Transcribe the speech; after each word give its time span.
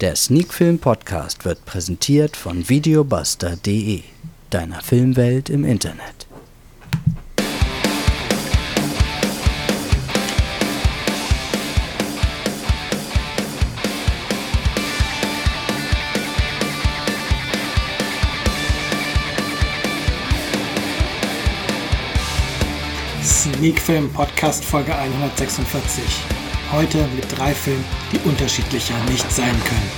Der 0.00 0.16
Sneakfilm 0.16 0.80
Podcast 0.80 1.44
wird 1.44 1.64
präsentiert 1.66 2.36
von 2.36 2.68
videobuster.de, 2.68 4.02
deiner 4.50 4.82
Filmwelt 4.82 5.48
im 5.48 5.64
Internet. 5.64 6.26
Sneakfilm 23.22 24.12
Podcast 24.12 24.64
Folge 24.64 24.92
146. 24.92 26.43
Heute 26.74 27.06
mit 27.14 27.38
drei 27.38 27.54
Filmen, 27.54 27.84
die 28.10 28.18
unterschiedlicher 28.28 28.94
nicht 29.08 29.30
sein 29.30 29.54
können. 29.64 29.90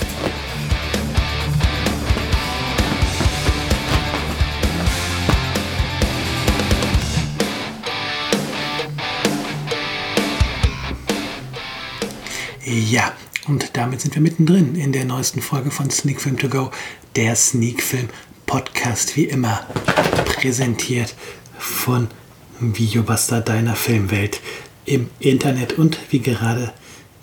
Ja, 12.90 13.11
und 13.48 13.70
damit 13.72 14.03
sind 14.03 14.14
wir 14.14 14.20
mittendrin 14.20 14.75
in 14.76 14.93
der 14.93 15.06
neuesten 15.06 15.40
Folge 15.40 15.70
von 15.70 15.90
Sneak 15.90 16.20
Film 16.20 16.36
To 16.36 16.50
Go, 16.50 16.70
der 17.17 17.36
Sneak 17.36 17.82
Film 17.82 18.11
Podcast, 18.45 19.17
wie 19.17 19.25
immer 19.25 19.67
präsentiert 20.26 21.14
von 21.58 22.08
Videobuster 22.61 23.40
deiner 23.40 23.76
Filmwelt 23.76 24.43
im 24.86 25.11
Internet 25.18 25.75
und 25.75 25.99
wie 26.11 26.21
gerade 26.21 26.72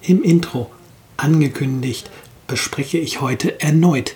im 0.01 0.21
Intro 0.21 0.69
angekündigt, 1.17 2.11
bespreche 2.47 2.97
ich 2.97 3.21
heute 3.21 3.59
erneut 3.61 4.15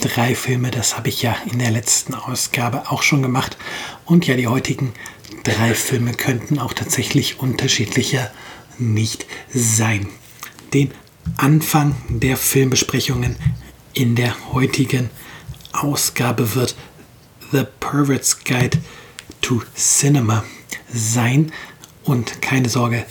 drei 0.00 0.34
Filme. 0.34 0.70
Das 0.70 0.96
habe 0.96 1.08
ich 1.08 1.22
ja 1.22 1.34
in 1.50 1.58
der 1.58 1.70
letzten 1.70 2.14
Ausgabe 2.14 2.90
auch 2.90 3.02
schon 3.02 3.22
gemacht. 3.22 3.56
Und 4.04 4.26
ja, 4.26 4.36
die 4.36 4.46
heutigen 4.46 4.92
drei 5.44 5.74
Filme 5.74 6.12
könnten 6.12 6.58
auch 6.58 6.72
tatsächlich 6.72 7.40
unterschiedlicher 7.40 8.30
nicht 8.78 9.26
sein. 9.52 10.08
Den 10.72 10.92
Anfang 11.36 11.94
der 12.08 12.36
Filmbesprechungen 12.36 13.36
in 13.94 14.16
der 14.16 14.52
heutigen 14.52 15.10
Ausgabe 15.72 16.54
wird 16.54 16.74
The 17.52 17.64
Pervert's 17.80 18.44
Guide 18.44 18.78
to 19.40 19.62
Cinema 19.76 20.44
sein. 20.92 21.52
Und 22.04 22.42
keine 22.42 22.68
Sorge, 22.68 23.06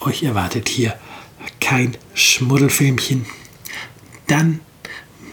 euch 0.00 0.22
erwartet 0.22 0.68
hier 0.68 0.98
kein 1.60 1.96
Schmuddelfilmchen. 2.14 3.26
Dann 4.26 4.60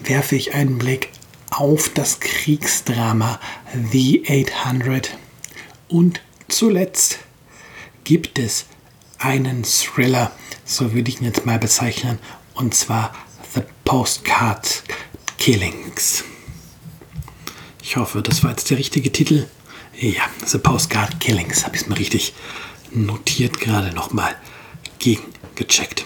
werfe 0.04 0.36
ich 0.36 0.54
einen 0.54 0.78
Blick 0.78 1.10
auf 1.50 1.90
das 1.90 2.20
Kriegsdrama 2.20 3.40
The 3.92 4.24
800. 4.28 5.18
Und 5.88 6.22
zuletzt 6.48 7.20
gibt 8.04 8.40
es 8.40 8.66
einen 9.18 9.64
Thriller, 9.64 10.32
so 10.66 10.94
würde 10.94 11.10
ich 11.10 11.20
ihn 11.20 11.26
jetzt 11.26 11.46
mal 11.46 11.60
bezeichnen, 11.60 12.20
und 12.54 12.74
zwar 12.74 13.14
The 13.54 13.62
Postcard 13.86 14.84
Killings. 15.38 16.24
Ich 17.84 17.98
hoffe, 17.98 18.22
das 18.22 18.44
war 18.44 18.52
jetzt 18.52 18.70
der 18.70 18.78
richtige 18.78 19.12
Titel. 19.12 19.48
Ja, 20.00 20.24
The 20.46 20.58
Postcard 20.58 21.20
Killings, 21.20 21.66
habe 21.66 21.76
ich 21.76 21.82
es 21.84 21.88
mal 21.90 21.96
richtig 21.96 22.34
notiert, 22.92 23.60
gerade 23.60 23.94
nochmal 23.94 24.36
gegengecheckt. 25.00 26.06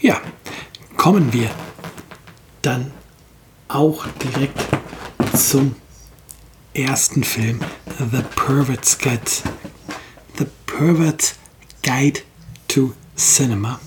Ja, 0.00 0.20
kommen 0.96 1.32
wir 1.32 1.50
dann 2.62 2.92
auch 3.68 4.06
direkt 4.22 4.58
zum 5.36 5.76
ersten 6.74 7.24
Film, 7.24 7.60
The 7.98 8.22
Pervert's 8.36 8.98
Guide, 8.98 9.20
The 10.38 10.46
Pervert's 10.66 11.34
Guide 11.82 12.20
to 12.68 12.92
Cinema. 13.16 13.80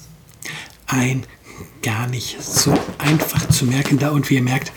Ein 0.87 1.25
gar 1.81 2.07
nicht 2.07 2.41
so 2.41 2.73
einfach 2.97 3.47
zu 3.49 3.65
merkender 3.65 4.11
und 4.11 4.29
wie 4.29 4.35
ihr 4.35 4.41
merkt, 4.41 4.71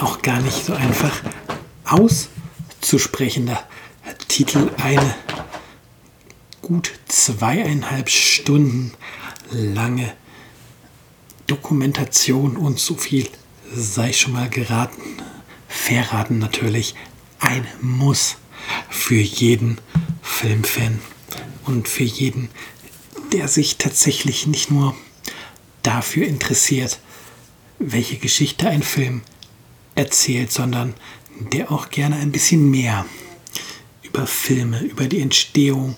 auch 0.00 0.22
gar 0.22 0.40
nicht 0.40 0.64
so 0.64 0.72
einfach 0.74 1.22
auszusprechender 1.84 3.62
Titel. 4.28 4.70
Eine 4.82 5.14
gut 6.70 6.92
zweieinhalb 7.08 8.08
Stunden 8.08 8.92
lange 9.50 10.12
Dokumentation 11.48 12.56
und 12.56 12.78
so 12.78 12.94
viel 12.94 13.28
sei 13.74 14.12
schon 14.12 14.34
mal 14.34 14.48
geraten, 14.48 15.02
verraten 15.66 16.38
natürlich, 16.38 16.94
ein 17.40 17.66
Muss 17.80 18.36
für 18.88 19.20
jeden 19.20 19.78
Filmfan 20.22 21.00
und 21.66 21.88
für 21.88 22.04
jeden, 22.04 22.50
der 23.32 23.48
sich 23.48 23.76
tatsächlich 23.76 24.46
nicht 24.46 24.70
nur 24.70 24.94
dafür 25.82 26.24
interessiert, 26.28 27.00
welche 27.80 28.16
Geschichte 28.16 28.68
ein 28.68 28.84
Film 28.84 29.22
erzählt, 29.96 30.52
sondern 30.52 30.94
der 31.52 31.72
auch 31.72 31.90
gerne 31.90 32.14
ein 32.14 32.30
bisschen 32.30 32.70
mehr 32.70 33.06
über 34.04 34.28
Filme, 34.28 34.82
über 34.82 35.06
die 35.06 35.20
Entstehung, 35.20 35.96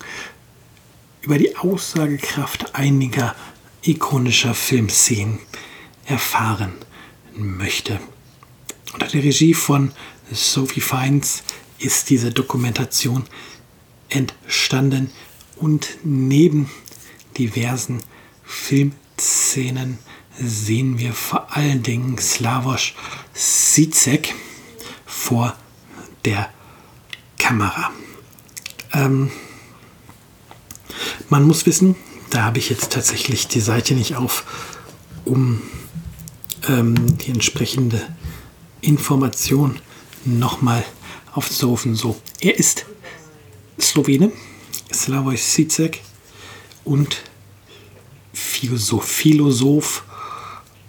über 1.22 1.38
die 1.38 1.56
Aussagekraft 1.56 2.74
einiger 2.74 3.34
ikonischer 3.82 4.54
Filmszenen 4.54 5.38
erfahren 6.04 6.72
möchte. 7.34 8.00
Unter 8.92 9.06
der 9.06 9.22
Regie 9.22 9.54
von 9.54 9.92
Sophie 10.30 10.80
Fiennes 10.80 11.42
ist 11.78 12.10
diese 12.10 12.30
Dokumentation 12.30 13.24
entstanden 14.08 15.10
und 15.56 15.98
neben 16.04 16.68
diversen 17.38 18.02
Filmszenen 18.44 19.98
sehen 20.38 20.98
wir 20.98 21.12
vor 21.12 21.54
allen 21.56 21.82
Dingen 21.82 22.18
Slavoj 22.18 22.92
Zizek 23.32 24.34
vor 25.06 25.56
der 26.24 26.50
Kamera. 27.38 27.90
Ähm, 28.92 29.30
man 31.32 31.44
muss 31.46 31.64
wissen, 31.64 31.96
da 32.28 32.42
habe 32.42 32.58
ich 32.58 32.68
jetzt 32.68 32.92
tatsächlich 32.92 33.48
die 33.48 33.60
Seite 33.60 33.94
nicht 33.94 34.16
auf, 34.16 34.44
um 35.24 35.62
ähm, 36.68 37.16
die 37.16 37.30
entsprechende 37.30 38.02
Information 38.82 39.80
nochmal 40.26 40.84
aufzurufen. 41.32 41.94
So, 41.94 42.20
er 42.40 42.58
ist 42.58 42.84
Slowene, 43.80 44.30
Slavoj 44.92 45.38
Zizek 45.38 46.02
und 46.84 47.22
Philosoph, 48.34 49.08
Philosoph 49.08 50.04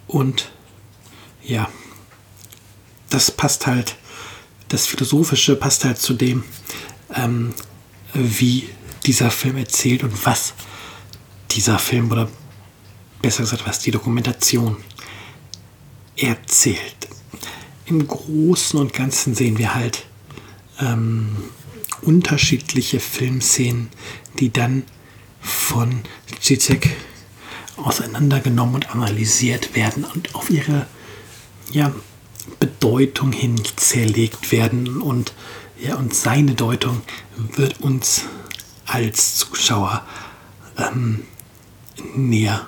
und 0.06 0.52
ja, 1.42 1.70
das 3.08 3.30
passt 3.30 3.66
halt, 3.66 3.96
das 4.68 4.86
Philosophische 4.86 5.56
passt 5.56 5.86
halt 5.86 5.98
zu 5.98 6.12
dem, 6.12 6.44
ähm, 7.14 7.54
wie 8.12 8.68
dieser 9.06 9.30
Film 9.30 9.56
erzählt 9.56 10.02
und 10.02 10.26
was 10.26 10.54
dieser 11.50 11.78
Film 11.78 12.10
oder 12.10 12.28
besser 13.22 13.42
gesagt, 13.42 13.66
was 13.66 13.78
die 13.78 13.90
Dokumentation 13.90 14.76
erzählt. 16.16 17.08
Im 17.86 18.06
Großen 18.06 18.78
und 18.78 18.92
Ganzen 18.92 19.34
sehen 19.34 19.58
wir 19.58 19.74
halt 19.74 20.06
ähm, 20.80 21.36
unterschiedliche 22.02 23.00
Filmszenen, 23.00 23.88
die 24.38 24.52
dann 24.52 24.84
von 25.40 26.00
Zizek 26.40 26.96
auseinandergenommen 27.76 28.76
und 28.76 28.90
analysiert 28.90 29.74
werden 29.74 30.04
und 30.04 30.34
auf 30.34 30.50
ihre 30.50 30.86
ja, 31.70 31.92
Bedeutung 32.60 33.32
hin 33.32 33.60
zerlegt 33.76 34.52
werden 34.52 35.00
und 35.00 35.32
ja, 35.80 35.96
und 35.96 36.14
seine 36.14 36.54
Deutung 36.54 37.02
wird 37.36 37.80
uns 37.80 38.26
als 38.86 39.36
Zuschauer 39.36 40.04
ähm, 40.78 41.24
näher 42.14 42.66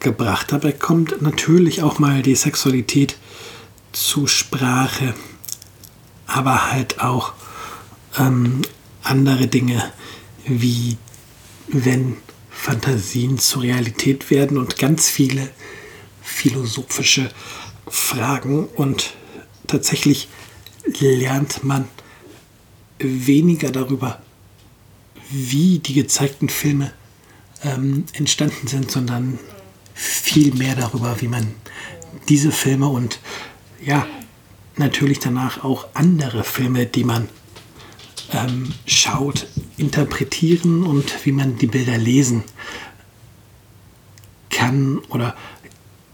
gebracht. 0.00 0.52
Dabei 0.52 0.72
kommt 0.72 1.22
natürlich 1.22 1.82
auch 1.82 1.98
mal 1.98 2.22
die 2.22 2.34
Sexualität 2.34 3.16
zu 3.92 4.26
Sprache, 4.26 5.14
aber 6.26 6.70
halt 6.70 7.00
auch 7.00 7.32
ähm, 8.18 8.62
andere 9.02 9.46
Dinge, 9.46 9.92
wie 10.46 10.96
wenn 11.68 12.16
Fantasien 12.50 13.38
zur 13.38 13.62
Realität 13.62 14.30
werden 14.30 14.58
und 14.58 14.78
ganz 14.78 15.08
viele 15.08 15.50
philosophische 16.22 17.30
Fragen 17.88 18.66
und 18.66 19.14
tatsächlich 19.66 20.28
lernt 20.98 21.64
man 21.64 21.88
weniger 22.98 23.70
darüber, 23.70 24.20
wie 25.30 25.78
die 25.78 25.94
gezeigten 25.94 26.48
Filme 26.48 26.92
ähm, 27.62 28.04
entstanden 28.12 28.66
sind, 28.66 28.90
sondern 28.90 29.38
viel 29.94 30.54
mehr 30.54 30.74
darüber, 30.74 31.20
wie 31.20 31.28
man 31.28 31.54
diese 32.28 32.52
Filme 32.52 32.88
und 32.88 33.20
ja, 33.84 34.06
natürlich 34.76 35.18
danach 35.18 35.64
auch 35.64 35.86
andere 35.94 36.44
Filme, 36.44 36.86
die 36.86 37.04
man 37.04 37.28
ähm, 38.32 38.72
schaut, 38.86 39.46
interpretieren 39.76 40.84
und 40.84 41.24
wie 41.24 41.32
man 41.32 41.58
die 41.58 41.66
Bilder 41.66 41.98
lesen 41.98 42.44
kann 44.50 44.98
oder 45.08 45.36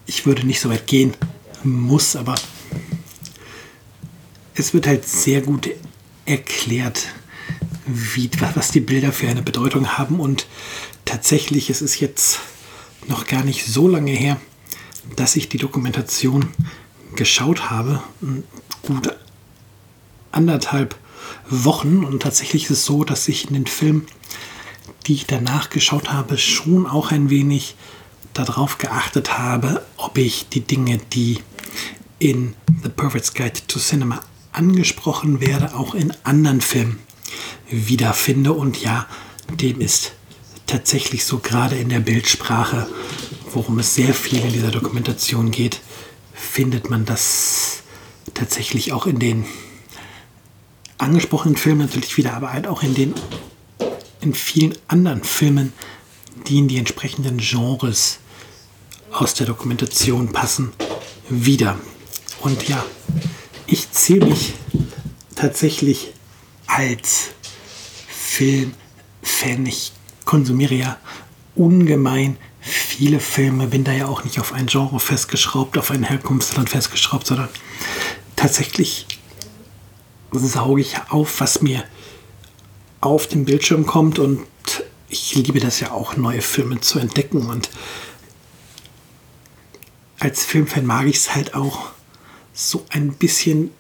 ich 0.06 0.26
würde 0.26 0.46
nicht 0.46 0.60
so 0.60 0.70
weit 0.70 0.86
gehen 0.86 1.14
muss, 1.64 2.16
aber 2.16 2.34
es 4.54 4.72
wird 4.72 4.86
halt 4.86 5.06
sehr 5.06 5.42
gut 5.42 5.68
erklärt, 6.24 7.08
wie, 7.86 8.30
was 8.54 8.70
die 8.70 8.80
Bilder 8.80 9.12
für 9.12 9.28
eine 9.28 9.42
Bedeutung 9.42 9.96
haben 9.96 10.20
und 10.20 10.46
tatsächlich, 11.04 11.70
es 11.70 11.82
ist 11.82 12.00
jetzt 12.00 12.40
noch 13.06 13.26
gar 13.26 13.44
nicht 13.44 13.64
so 13.64 13.88
lange 13.88 14.10
her, 14.10 14.38
dass 15.14 15.36
ich 15.36 15.48
die 15.48 15.58
Dokumentation 15.58 16.48
geschaut 17.14 17.70
habe. 17.70 18.02
Gut 18.82 19.16
anderthalb 20.32 20.96
Wochen. 21.48 22.04
Und 22.04 22.22
tatsächlich 22.22 22.64
ist 22.64 22.70
es 22.70 22.84
so, 22.84 23.04
dass 23.04 23.28
ich 23.28 23.48
in 23.48 23.54
den 23.54 23.66
Filmen, 23.66 24.06
die 25.06 25.14
ich 25.14 25.26
danach 25.26 25.70
geschaut 25.70 26.12
habe, 26.12 26.38
schon 26.38 26.86
auch 26.86 27.12
ein 27.12 27.30
wenig 27.30 27.76
darauf 28.34 28.78
geachtet 28.78 29.38
habe, 29.38 29.84
ob 29.96 30.18
ich 30.18 30.48
die 30.48 30.60
Dinge, 30.60 30.98
die 31.12 31.38
in 32.18 32.54
The 32.82 32.88
Perfect 32.88 33.34
Guide 33.34 33.60
to 33.66 33.78
Cinema 33.78 34.20
angesprochen 34.52 35.40
werde, 35.40 35.74
auch 35.74 35.94
in 35.94 36.12
anderen 36.24 36.60
Filmen 36.60 36.98
wiederfinde. 37.68 38.52
Und 38.52 38.82
ja, 38.82 39.06
dem 39.60 39.80
ist 39.80 40.12
tatsächlich 40.66 41.24
so 41.24 41.38
gerade 41.38 41.76
in 41.76 41.88
der 41.88 42.00
Bildsprache, 42.00 42.88
worum 43.52 43.78
es 43.78 43.94
sehr 43.94 44.14
viel 44.14 44.40
in 44.40 44.52
dieser 44.52 44.70
Dokumentation 44.70 45.50
geht, 45.50 45.80
findet 46.34 46.90
man 46.90 47.04
das 47.04 47.82
tatsächlich 48.34 48.92
auch 48.92 49.06
in 49.06 49.18
den 49.18 49.46
angesprochenen 50.98 51.56
Filmen 51.56 51.80
natürlich 51.80 52.16
wieder, 52.16 52.34
aber 52.34 52.52
halt 52.52 52.66
auch 52.66 52.82
in 52.82 52.94
den 52.94 53.14
in 54.20 54.34
vielen 54.34 54.74
anderen 54.88 55.22
Filmen, 55.22 55.72
die 56.48 56.58
in 56.58 56.68
die 56.68 56.78
entsprechenden 56.78 57.38
Genres 57.38 58.18
aus 59.12 59.34
der 59.34 59.46
Dokumentation 59.46 60.32
passen, 60.32 60.72
wieder. 61.28 61.78
Und 62.40 62.68
ja, 62.68 62.84
ich 63.66 63.90
zähle 63.92 64.26
mich 64.26 64.54
tatsächlich 65.34 66.12
als 66.66 67.30
Filmfan. 68.36 69.64
Ich 69.64 69.92
konsumiere 70.26 70.74
ja 70.74 70.98
ungemein 71.54 72.36
viele 72.60 73.18
Filme, 73.18 73.66
bin 73.66 73.82
da 73.82 73.92
ja 73.92 74.08
auch 74.08 74.24
nicht 74.24 74.38
auf 74.40 74.52
ein 74.52 74.66
Genre 74.66 75.00
festgeschraubt, 75.00 75.78
auf 75.78 75.90
ein 75.90 76.02
Herkunftsland 76.02 76.68
festgeschraubt, 76.68 77.26
sondern 77.26 77.48
tatsächlich 78.34 79.06
sauge 80.32 80.82
ich 80.82 80.96
auf, 81.08 81.40
was 81.40 81.62
mir 81.62 81.84
auf 83.00 83.26
den 83.26 83.46
Bildschirm 83.46 83.86
kommt 83.86 84.18
und 84.18 84.44
ich 85.08 85.34
liebe 85.34 85.60
das 85.60 85.80
ja 85.80 85.92
auch, 85.92 86.16
neue 86.16 86.42
Filme 86.42 86.80
zu 86.80 86.98
entdecken 86.98 87.46
und 87.46 87.70
als 90.18 90.44
Filmfan 90.44 90.84
mag 90.84 91.06
ich 91.06 91.16
es 91.16 91.34
halt 91.34 91.54
auch 91.54 91.90
so 92.52 92.84
ein 92.90 93.14
bisschen 93.14 93.70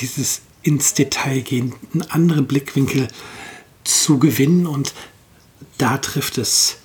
dieses 0.00 0.40
ins 0.62 0.94
Detail 0.94 1.42
gehen, 1.42 1.74
einen 1.92 2.02
anderen 2.10 2.46
Blickwinkel 2.46 3.06
zu 3.84 4.18
gewinnen 4.18 4.66
und 4.66 4.92
da 5.78 5.98
trifft 5.98 6.38
es 6.38 6.78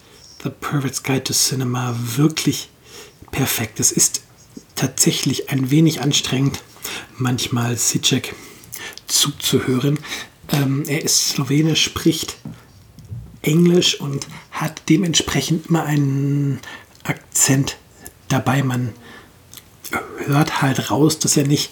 The 0.43 0.49
Perfect 0.49 1.03
Guide 1.03 1.23
to 1.25 1.33
Cinema 1.33 1.95
wirklich 2.15 2.69
perfekt. 3.31 3.79
Es 3.79 3.91
ist 3.91 4.21
tatsächlich 4.75 5.49
ein 5.49 5.71
wenig 5.71 6.01
anstrengend, 6.01 6.61
manchmal 7.17 7.77
Sicek 7.77 8.35
zuzuhören. 9.07 9.99
Ähm, 10.49 10.83
er 10.87 11.03
ist 11.03 11.29
Slowenisch, 11.29 11.83
spricht 11.83 12.37
Englisch 13.41 13.99
und 13.99 14.27
hat 14.51 14.83
dementsprechend 14.89 15.67
immer 15.67 15.83
einen 15.83 16.59
Akzent 17.03 17.77
dabei. 18.27 18.63
Man 18.63 18.93
hört 20.25 20.61
halt 20.61 20.91
raus, 20.91 21.19
dass 21.19 21.37
er 21.37 21.47
nicht 21.47 21.71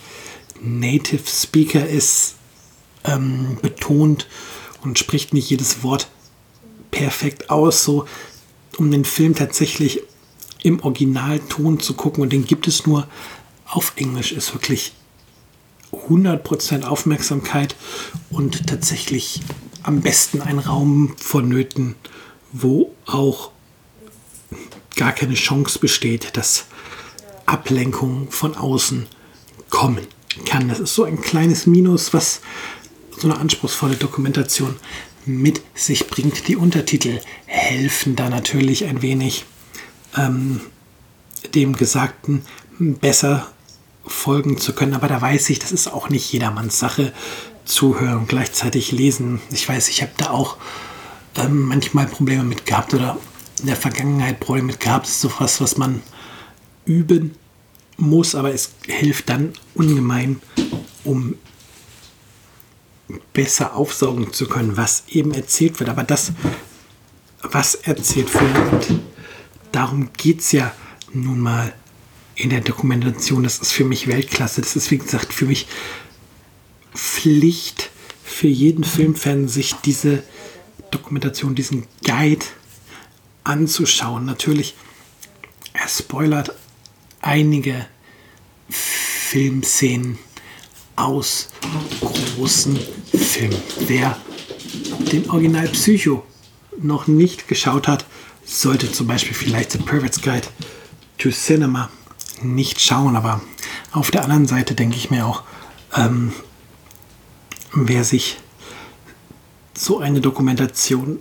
Native 0.62 1.24
Speaker 1.28 1.86
ist, 1.88 2.36
ähm, 3.04 3.58
betont 3.62 4.28
und 4.86 5.00
spricht 5.00 5.34
nicht 5.34 5.50
jedes 5.50 5.84
Wort 5.84 6.08
perfekt 6.92 7.50
aus, 7.50 7.84
so 7.84 8.06
um 8.78 8.92
den 8.92 9.06
Film 9.06 9.36
tatsächlich 9.36 10.02
im 10.64 10.80
Originalton 10.82 11.80
zu 11.80 11.94
gucken 11.94 12.24
und 12.24 12.32
den 12.34 12.46
gibt 12.46 12.68
es 12.68 12.86
nur 12.86 13.08
auf 13.66 13.94
Englisch, 13.98 14.32
ist 14.32 14.54
wirklich 14.54 14.94
100% 15.92 16.84
Aufmerksamkeit 16.84 17.76
und 18.30 18.68
tatsächlich 18.68 19.42
am 19.84 20.02
besten 20.02 20.42
ein 20.42 20.60
Raum 20.60 21.14
vonnöten, 21.18 21.96
wo 22.52 22.94
auch 23.06 23.52
gar 24.96 25.12
keine 25.12 25.36
Chance 25.36 25.80
besteht, 25.80 26.36
dass 26.38 26.66
Ablenkung 27.46 28.32
von 28.32 28.56
außen 28.56 29.08
kommen 29.70 30.08
kann. 30.46 30.70
Das 30.70 30.80
ist 30.80 30.96
so 30.96 31.04
ein 31.04 31.22
kleines 31.22 31.68
Minus, 31.68 32.14
was 32.14 32.42
so 33.18 33.30
eine 33.30 33.40
anspruchsvolle 33.40 33.96
Dokumentation 33.96 34.76
mit 35.26 35.62
sich 35.74 36.08
bringt. 36.08 36.48
Die 36.48 36.56
Untertitel 36.56 37.20
helfen 37.46 38.16
da 38.16 38.30
natürlich 38.30 38.86
ein 38.86 39.02
wenig 39.02 39.46
ähm, 40.18 40.62
dem 41.54 41.76
Gesagten 41.76 42.44
besser 42.80 43.48
folgen 44.06 44.58
zu 44.58 44.74
können. 44.74 44.94
Aber 44.94 45.08
da 45.08 45.22
weiß 45.22 45.50
ich, 45.50 45.60
das 45.60 45.72
ist 45.72 45.88
auch 45.88 46.10
nicht 46.10 46.32
jedermanns 46.32 46.80
Sache, 46.80 47.14
zuhören 47.66 48.20
und 48.20 48.28
gleichzeitig 48.28 48.92
lesen. 48.92 49.42
Ich 49.52 49.68
weiß, 49.68 49.90
ich 49.90 50.02
habe 50.02 50.12
da 50.18 50.30
auch 50.30 50.58
ähm, 51.36 51.64
manchmal 51.64 52.06
Probleme 52.06 52.44
mit 52.44 52.66
gehabt 52.66 52.94
oder 52.94 53.18
in 53.60 53.68
der 53.68 53.76
Vergangenheit 53.76 54.40
Probleme 54.40 54.68
mit 54.68 54.80
gehabt. 54.80 55.06
Das 55.06 55.14
ist 55.14 55.22
so 55.22 55.32
was, 55.40 55.62
was 55.62 55.78
man 55.78 56.04
üben 56.86 57.36
muss, 57.98 58.36
aber 58.36 58.54
es 58.54 58.72
hilft 58.86 59.30
dann 59.30 59.54
ungemein, 59.74 60.42
um 61.04 61.36
besser 63.34 63.76
aufsaugen 63.76 64.34
zu 64.34 64.48
können, 64.48 64.78
was 64.78 65.04
eben 65.10 65.34
erzählt 65.34 65.80
wird. 65.80 65.90
Aber 65.90 66.04
das, 66.04 66.32
was 67.42 67.76
erzählt 67.76 68.34
wird, 68.34 69.00
darum 69.72 70.10
geht 70.18 70.40
es 70.40 70.52
ja 70.52 70.72
nun 71.14 71.40
mal 71.40 71.74
in 72.36 72.50
der 72.50 72.62
Dokumentation. 72.62 73.44
Das 73.44 73.60
ist 73.60 73.72
für 73.72 73.86
mich 73.86 74.08
Weltklasse. 74.08 74.62
Das 74.62 74.76
ist, 74.76 74.92
wie 74.92 74.98
gesagt, 74.98 75.34
für 75.34 75.46
mich 75.46 75.68
Pflicht 76.94 77.92
für 78.24 78.48
jeden 78.48 78.84
Filmfan, 78.84 79.48
sich 79.48 79.76
diese 79.86 80.24
Dokumentation, 80.92 81.56
diesen 81.56 81.88
Guide 82.04 82.46
anzuschauen. 83.44 84.26
Natürlich, 84.26 84.76
er 85.74 85.88
spoilert 85.88 86.54
einige 87.22 87.86
Filmszenen 88.70 90.18
aus 90.96 91.50
großen 92.02 92.80
Filmen. 93.14 93.62
Wer 93.88 94.18
den 95.12 95.30
Original 95.30 95.68
Psycho 95.70 96.24
noch 96.78 97.08
nicht 97.08 97.48
geschaut 97.48 97.88
hat, 97.88 98.06
sollte 98.46 98.92
zum 98.92 99.08
Beispiel 99.08 99.34
vielleicht 99.34 99.72
The 99.72 99.80
Perfect 99.80 100.22
Guide 100.22 100.48
to 101.18 101.30
Cinema 101.32 101.90
nicht 102.42 102.80
schauen. 102.82 103.16
Aber 103.16 103.42
auf 103.92 104.12
der 104.12 104.24
anderen 104.24 104.48
Seite 104.48 104.76
denke 104.76 104.98
ich 104.98 105.10
mir 105.10 105.26
auch, 105.26 105.44
ähm, 105.96 106.34
wer 107.74 108.04
sich 108.04 108.38
so 109.78 110.00
eine 110.00 110.22
Dokumentation 110.22 111.20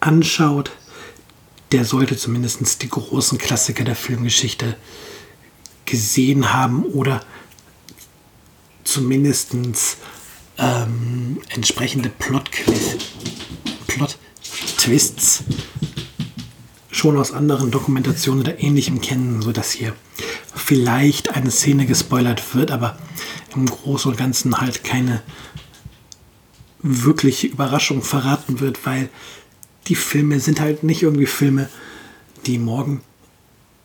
anschaut, 0.00 0.72
der 1.72 1.84
sollte 1.84 2.16
zumindest 2.16 2.82
die 2.82 2.88
großen 2.88 3.38
Klassiker 3.38 3.84
der 3.84 3.94
Filmgeschichte 3.94 4.76
gesehen 5.84 6.52
haben 6.52 6.84
oder 6.84 7.20
zumindest 8.90 9.54
ähm, 10.58 11.40
entsprechende 11.48 12.10
Plot-Twists 13.86 15.44
schon 16.90 17.16
aus 17.16 17.32
anderen 17.32 17.70
Dokumentationen 17.70 18.42
oder 18.42 18.60
ähnlichem 18.60 19.00
kennen, 19.00 19.40
sodass 19.42 19.70
hier 19.70 19.94
vielleicht 20.54 21.34
eine 21.34 21.50
Szene 21.50 21.86
gespoilert 21.86 22.54
wird, 22.54 22.70
aber 22.72 22.98
im 23.54 23.66
Großen 23.66 24.10
und 24.10 24.16
Ganzen 24.18 24.60
halt 24.60 24.84
keine 24.84 25.22
wirkliche 26.82 27.46
Überraschung 27.46 28.02
verraten 28.02 28.60
wird, 28.60 28.84
weil 28.86 29.08
die 29.86 29.94
Filme 29.94 30.40
sind 30.40 30.60
halt 30.60 30.82
nicht 30.82 31.02
irgendwie 31.02 31.26
Filme, 31.26 31.68
die 32.46 32.58
morgen 32.58 33.02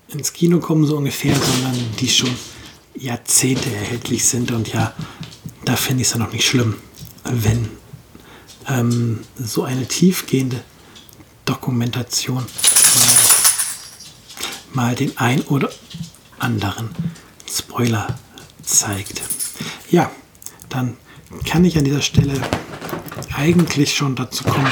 ins 0.08 0.34
Kino 0.34 0.60
kommen, 0.60 0.86
so 0.86 0.98
ungefähr, 0.98 1.36
sondern 1.36 1.76
die 2.00 2.10
schon 2.10 2.36
Jahrzehnte 2.98 3.74
erhältlich 3.74 4.26
sind. 4.26 4.52
Und 4.52 4.72
ja, 4.74 4.94
da 5.64 5.76
finde 5.76 6.02
ich 6.02 6.08
es 6.08 6.14
ja 6.14 6.20
noch 6.20 6.32
nicht 6.32 6.46
schlimm, 6.46 6.76
wenn 7.24 7.70
ähm, 8.68 9.22
so 9.38 9.64
eine 9.64 9.88
tiefgehende 9.88 10.62
Dokumentation 11.46 12.44
mal, 14.74 14.86
mal 14.88 14.96
den 14.96 15.18
ein 15.18 15.42
oder 15.42 15.70
anderen 16.40 16.90
Spoiler 17.50 18.20
zeigt. 18.64 19.22
Ja, 19.90 20.12
dann 20.70 20.98
kann 21.48 21.66
ich 21.66 21.78
an 21.78 21.86
dieser 21.86 22.02
Stelle 22.02 22.42
eigentlich 23.36 23.96
schon 23.96 24.16
dazu 24.16 24.44
kommen, 24.44 24.72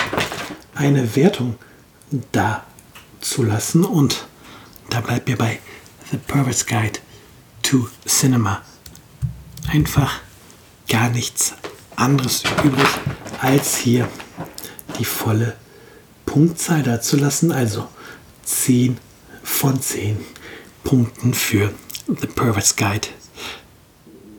eine 0.75 1.15
Wertung 1.15 1.57
da 2.31 2.63
zu 3.21 3.43
lassen. 3.43 3.83
Und 3.83 4.27
da 4.89 5.01
bleibt 5.01 5.27
mir 5.27 5.37
bei 5.37 5.59
The 6.11 6.17
Perverse 6.17 6.65
Guide 6.65 6.99
to 7.73 7.89
Cinema 8.05 8.61
einfach 9.67 10.21
gar 10.87 11.09
nichts 11.09 11.53
anderes 11.95 12.43
übrig, 12.63 12.87
als 13.41 13.77
hier 13.77 14.07
die 14.99 15.05
volle 15.05 15.57
Punktzahl 16.23 16.83
dazu 16.83 17.17
lassen. 17.17 17.51
Also 17.51 17.87
10 18.43 18.99
von 19.41 19.81
10 19.81 20.23
Punkten 20.83 21.33
für 21.33 21.73
The 22.05 22.27
Perverse 22.27 22.75
Guide 22.75 23.07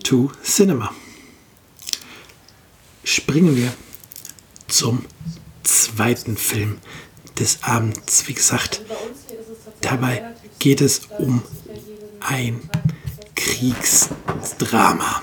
to 0.05 0.31
Cinema. 0.45 0.95
Springen 3.03 3.57
wir 3.57 3.75
zum 4.69 5.07
zweiten 5.64 6.37
Film 6.37 6.79
des 7.41 7.64
Abends. 7.64 8.29
Wie 8.29 8.35
gesagt, 8.35 8.83
dabei 9.81 10.23
geht 10.61 10.81
es 10.81 11.09
um 11.19 11.43
ein 12.21 12.71
Kriegsdrama. 13.35 15.23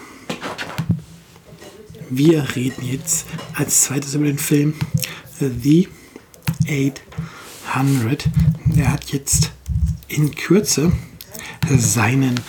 Wir 2.10 2.56
reden 2.56 2.86
jetzt 2.86 3.26
als 3.54 3.84
zweites 3.84 4.16
über 4.16 4.26
den 4.26 4.38
Film 4.38 4.74
The 5.40 5.88
800. 7.66 8.26
Der 8.66 8.92
hat 8.92 9.06
jetzt 9.12 9.52
in 10.08 10.36
Kürze 10.36 10.92
seinen 11.70 12.40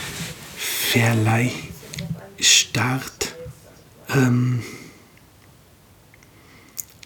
Verleihstart 0.57 3.37
ähm, 4.09 4.65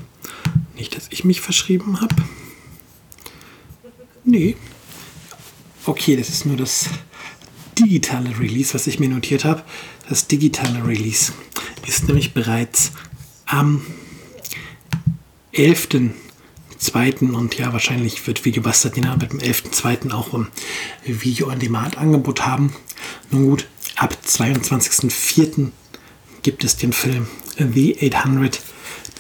Nicht, 0.76 0.96
dass 0.96 1.08
ich 1.10 1.24
mich 1.24 1.42
verschrieben 1.42 2.02
habe. 2.02 2.16
Nee. 4.24 4.56
Okay, 5.86 6.16
das 6.16 6.30
ist 6.30 6.46
nur 6.46 6.58
das 6.58 6.90
digitale 7.80 8.38
Release, 8.40 8.74
was 8.74 8.88
ich 8.88 9.00
mir 9.00 9.10
notiert 9.10 9.46
habe. 9.46 9.64
Das 10.10 10.28
digitale 10.28 10.86
Release 10.86 11.34
ist 11.88 12.08
nämlich 12.08 12.34
bereits 12.34 12.92
am 13.46 13.82
11.2. 15.54 17.32
und 17.32 17.58
ja, 17.58 17.72
wahrscheinlich 17.74 18.26
wird 18.28 18.46
Videobuster 18.46 18.90
den 18.90 19.10
mit 19.20 19.32
dem 19.32 19.40
11.2. 19.40 20.12
auch 20.12 20.34
ein 20.34 20.48
Video 21.04 21.50
on 21.50 21.60
Demand 21.60 21.98
Angebot 21.98 22.46
haben. 22.46 22.74
Nun 23.32 23.46
gut, 23.46 23.68
ab 23.96 24.18
22.04. 24.26 25.72
gibt 26.42 26.64
es 26.64 26.78
den 26.78 26.94
Film 26.94 27.28
The 27.58 28.12
800 28.14 28.62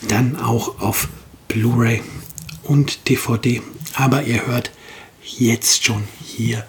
dann 0.07 0.37
auch 0.39 0.79
auf 0.81 1.07
Blu-ray 1.47 2.01
und 2.63 3.09
DVD. 3.09 3.61
Aber 3.95 4.23
ihr 4.23 4.45
hört 4.45 4.71
jetzt 5.23 5.85
schon 5.85 6.03
hier 6.21 6.65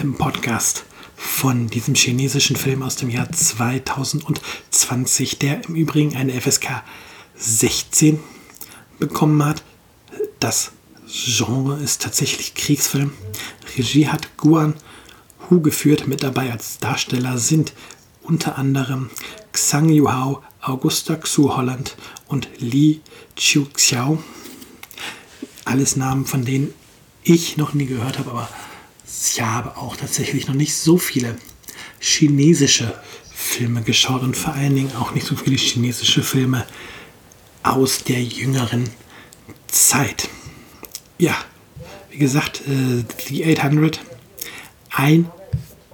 im 0.00 0.14
Podcast 0.14 0.84
von 1.16 1.68
diesem 1.68 1.94
chinesischen 1.94 2.56
Film 2.56 2.82
aus 2.82 2.96
dem 2.96 3.10
Jahr 3.10 3.30
2020, 3.30 5.38
der 5.38 5.64
im 5.66 5.74
Übrigen 5.74 6.14
eine 6.14 6.38
FSK 6.40 6.82
16 7.36 8.20
bekommen 8.98 9.44
hat. 9.44 9.62
Das 10.40 10.72
Genre 11.08 11.78
ist 11.78 12.02
tatsächlich 12.02 12.54
Kriegsfilm. 12.54 13.12
Regie 13.76 14.08
hat 14.08 14.36
Guan 14.36 14.74
Hu 15.48 15.60
geführt. 15.60 16.06
Mit 16.06 16.22
dabei 16.22 16.52
als 16.52 16.78
Darsteller 16.78 17.38
sind 17.38 17.72
unter 18.22 18.58
anderem 18.58 19.10
Xang 19.52 19.88
Yuhao, 19.88 20.42
Augusta 20.60 21.16
Xu 21.16 21.56
Holland 21.56 21.96
und 22.26 22.48
Li 22.58 23.00
Chiu 23.36 23.66
Xiao. 23.72 24.22
Alles 25.64 25.96
Namen, 25.96 26.26
von 26.26 26.44
denen 26.44 26.74
ich 27.22 27.56
noch 27.56 27.74
nie 27.74 27.86
gehört 27.86 28.18
habe, 28.18 28.30
aber 28.30 28.48
ich 29.24 29.40
habe 29.40 29.76
auch 29.76 29.96
tatsächlich 29.96 30.46
noch 30.46 30.54
nicht 30.54 30.74
so 30.74 30.98
viele 30.98 31.36
chinesische 31.98 32.98
Filme 33.34 33.82
geschaut 33.82 34.22
und 34.22 34.36
vor 34.36 34.54
allen 34.54 34.74
Dingen 34.74 34.94
auch 34.96 35.12
nicht 35.12 35.26
so 35.26 35.36
viele 35.36 35.56
chinesische 35.56 36.22
Filme 36.22 36.66
aus 37.62 38.04
der 38.04 38.22
jüngeren 38.22 38.88
Zeit. 39.68 40.28
Ja, 41.18 41.36
wie 42.10 42.18
gesagt, 42.18 42.62
äh, 42.66 43.04
The 43.28 43.56
800, 43.58 44.00
ein 44.90 45.30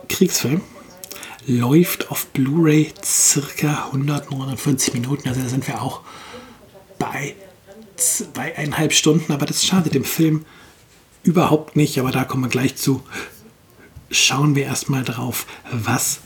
Kriegsfilm, 0.09 0.61
läuft 1.47 2.11
auf 2.11 2.27
Blu-ray 2.29 2.93
circa 3.05 3.87
149 3.87 4.95
Minuten. 4.95 5.29
Also 5.29 5.41
da 5.41 5.49
sind 5.49 5.67
wir 5.67 5.83
auch 5.83 6.03
bei 6.99 7.35
zweieinhalb 7.97 8.93
Stunden, 8.93 9.33
aber 9.33 9.47
das 9.47 9.65
schadet 9.65 9.95
dem 9.95 10.05
Film 10.05 10.45
überhaupt 11.23 11.77
nicht, 11.77 11.99
aber 11.99 12.11
da 12.11 12.25
kommen 12.25 12.45
wir 12.45 12.51
gleich 12.51 12.77
zu. 12.77 13.03
Schauen 14.11 14.55
wir 14.55 14.65
erstmal 14.65 15.05
drauf, 15.05 15.47
was 15.71 16.21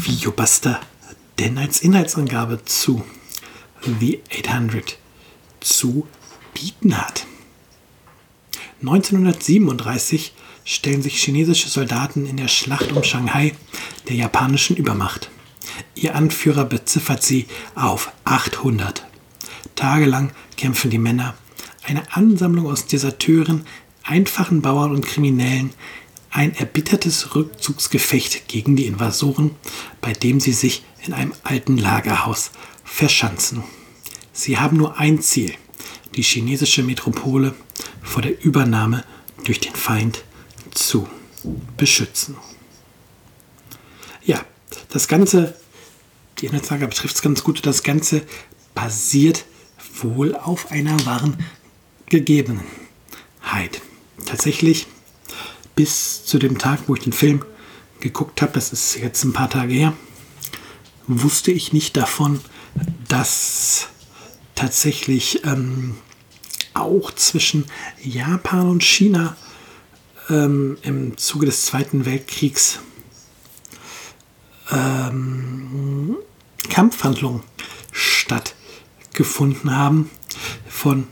Videobuster 0.00 0.80
denn 1.38 1.58
als 1.58 1.80
Inhaltsangabe 1.80 2.64
zu 2.64 3.04
The 4.00 4.20
800 4.32 4.98
zu 5.60 6.06
bieten 6.54 6.96
hat. 6.96 7.26
1937 8.80 10.32
stellen 10.64 11.02
sich 11.02 11.22
chinesische 11.22 11.68
Soldaten 11.68 12.26
in 12.26 12.36
der 12.36 12.48
Schlacht 12.48 12.92
um 12.92 13.02
Shanghai 13.02 13.54
der 14.08 14.16
japanischen 14.16 14.76
Übermacht. 14.76 15.30
Ihr 15.94 16.14
Anführer 16.14 16.64
beziffert 16.64 17.22
sie 17.22 17.46
auf 17.74 18.12
800. 18.24 19.04
Tagelang 19.74 20.32
kämpfen 20.56 20.90
die 20.90 20.98
Männer, 20.98 21.34
eine 21.84 22.02
Ansammlung 22.14 22.66
aus 22.66 22.86
Deserteuren, 22.86 23.66
einfachen 24.08 24.62
Bauern 24.62 24.92
und 24.92 25.04
Kriminellen 25.04 25.74
ein 26.30 26.54
erbittertes 26.54 27.34
Rückzugsgefecht 27.34 28.48
gegen 28.48 28.74
die 28.74 28.86
Invasoren, 28.86 29.54
bei 30.00 30.12
dem 30.12 30.40
sie 30.40 30.52
sich 30.52 30.82
in 31.04 31.12
einem 31.12 31.32
alten 31.42 31.76
Lagerhaus 31.76 32.50
verschanzen. 32.84 33.62
Sie 34.32 34.58
haben 34.58 34.76
nur 34.76 34.98
ein 34.98 35.20
Ziel, 35.20 35.54
die 36.16 36.22
chinesische 36.22 36.82
Metropole 36.82 37.54
vor 38.02 38.22
der 38.22 38.42
Übernahme 38.42 39.04
durch 39.44 39.60
den 39.60 39.74
Feind 39.74 40.24
zu 40.72 41.08
beschützen. 41.76 42.36
Ja, 44.24 44.44
das 44.90 45.08
Ganze, 45.08 45.54
die 46.38 46.46
Inhaltslage 46.46 46.88
betrifft 46.88 47.16
es 47.16 47.22
ganz 47.22 47.44
gut, 47.44 47.64
das 47.66 47.82
Ganze 47.82 48.22
basiert 48.74 49.44
wohl 50.02 50.34
auf 50.34 50.70
einer 50.70 51.04
wahren 51.04 51.36
Gegebenheit 52.06 53.82
tatsächlich 54.28 54.86
bis 55.74 56.24
zu 56.24 56.38
dem 56.38 56.58
Tag, 56.58 56.80
wo 56.86 56.94
ich 56.94 57.02
den 57.02 57.12
Film 57.12 57.44
geguckt 58.00 58.42
habe, 58.42 58.52
das 58.52 58.72
ist 58.72 58.96
jetzt 58.96 59.24
ein 59.24 59.32
paar 59.32 59.50
Tage 59.50 59.72
her, 59.72 59.92
wusste 61.06 61.50
ich 61.50 61.72
nicht 61.72 61.96
davon, 61.96 62.40
dass 63.08 63.88
tatsächlich 64.54 65.44
ähm, 65.44 65.96
auch 66.74 67.12
zwischen 67.12 67.64
Japan 68.02 68.68
und 68.68 68.84
China 68.84 69.36
ähm, 70.28 70.78
im 70.82 71.16
Zuge 71.16 71.46
des 71.46 71.64
Zweiten 71.64 72.04
Weltkriegs 72.04 72.80
ähm, 74.70 76.16
Kampfhandlungen 76.68 77.42
stattgefunden 77.92 79.74
haben 79.74 80.10
von 80.68 81.06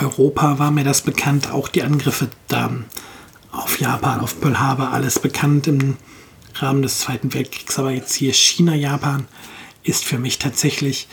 Europa 0.00 0.58
war 0.58 0.70
mir 0.70 0.84
das 0.84 1.02
bekannt, 1.02 1.50
auch 1.50 1.68
die 1.68 1.82
Angriffe 1.82 2.28
da 2.48 2.70
auf 3.52 3.80
Japan, 3.80 4.20
auf 4.20 4.40
Pearl 4.40 4.58
Harbor, 4.58 4.92
alles 4.92 5.18
bekannt 5.18 5.66
im 5.66 5.96
Rahmen 6.54 6.82
des 6.82 7.00
Zweiten 7.00 7.34
Weltkriegs. 7.34 7.78
Aber 7.78 7.90
jetzt 7.90 8.14
hier 8.14 8.32
China, 8.32 8.74
Japan 8.74 9.26
ist 9.82 10.04
für 10.04 10.18
mich 10.18 10.38
tatsächlich 10.38 11.08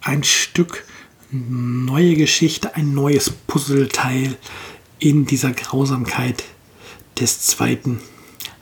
ein 0.00 0.24
Stück 0.24 0.84
neue 1.30 2.14
Geschichte, 2.14 2.74
ein 2.74 2.94
neues 2.94 3.30
Puzzleteil 3.30 4.36
in 4.98 5.26
dieser 5.26 5.52
Grausamkeit 5.52 6.44
des 7.20 7.40
Zweiten 7.40 8.00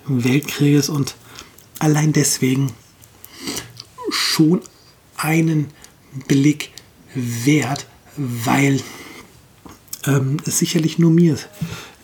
Weltkrieges 0.06 0.88
und 0.88 1.16
allein 1.78 2.12
deswegen 2.12 2.72
schon 4.10 4.60
einen 5.16 5.68
Blick 6.26 6.70
wert, 7.14 7.86
weil 8.16 8.80
ähm, 10.06 10.38
es 10.46 10.58
sicherlich 10.58 10.98
nur 10.98 11.10
mir, 11.10 11.38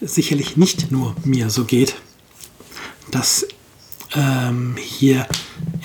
sicherlich 0.01 0.57
nicht 0.57 0.91
nur 0.91 1.15
mir 1.25 1.51
so 1.51 1.65
geht, 1.65 1.95
dass 3.11 3.47
ähm, 4.15 4.77
hier 4.79 5.27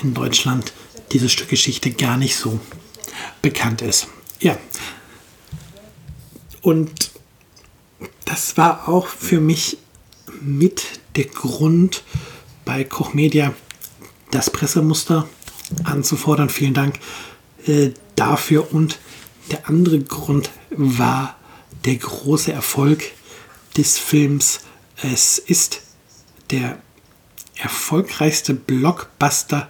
in 0.01 0.13
Deutschland 0.13 0.73
dieses 1.11 1.31
Stück 1.31 1.49
Geschichte 1.49 1.91
gar 1.91 2.17
nicht 2.17 2.35
so 2.35 2.59
bekannt 3.41 3.81
ist. 3.81 4.07
Ja. 4.39 4.57
Und 6.61 7.11
das 8.25 8.57
war 8.57 8.89
auch 8.89 9.07
für 9.07 9.39
mich 9.39 9.77
mit 10.41 10.83
der 11.15 11.25
Grund 11.25 12.03
bei 12.65 12.83
Koch 12.83 13.13
Media 13.13 13.53
das 14.31 14.49
Pressemuster 14.49 15.27
anzufordern. 15.83 16.49
Vielen 16.49 16.73
Dank 16.73 16.99
äh, 17.65 17.91
dafür. 18.15 18.73
Und 18.73 18.99
der 19.51 19.69
andere 19.69 19.99
Grund 19.99 20.49
war 20.71 21.36
der 21.85 21.95
große 21.95 22.51
Erfolg 22.51 23.03
des 23.75 23.97
Films. 23.97 24.61
Es 25.01 25.37
ist 25.37 25.81
der 26.49 26.79
erfolgreichste 27.55 28.53
Blockbuster 28.53 29.69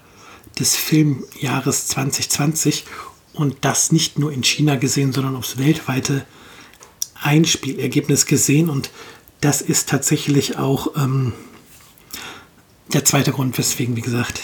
des 0.60 0.76
Filmjahres 0.76 1.88
2020 1.88 2.86
und 3.34 3.58
das 3.62 3.92
nicht 3.92 4.20
nur 4.20 4.32
in 4.32 4.44
China 4.44 4.76
gesehen, 4.76 5.14
sondern 5.14 5.36
aufs 5.36 5.58
weltweite 5.58 6.26
Einspielergebnis 7.22 8.26
gesehen 8.26 8.70
und 8.70 8.92
das 9.42 9.62
ist 9.62 9.90
tatsächlich 9.90 10.58
auch 10.58 10.96
ähm, 10.96 11.34
der 12.94 13.06
zweite 13.06 13.32
Grund, 13.32 13.58
weswegen, 13.58 13.96
wie 13.96 14.02
gesagt, 14.02 14.42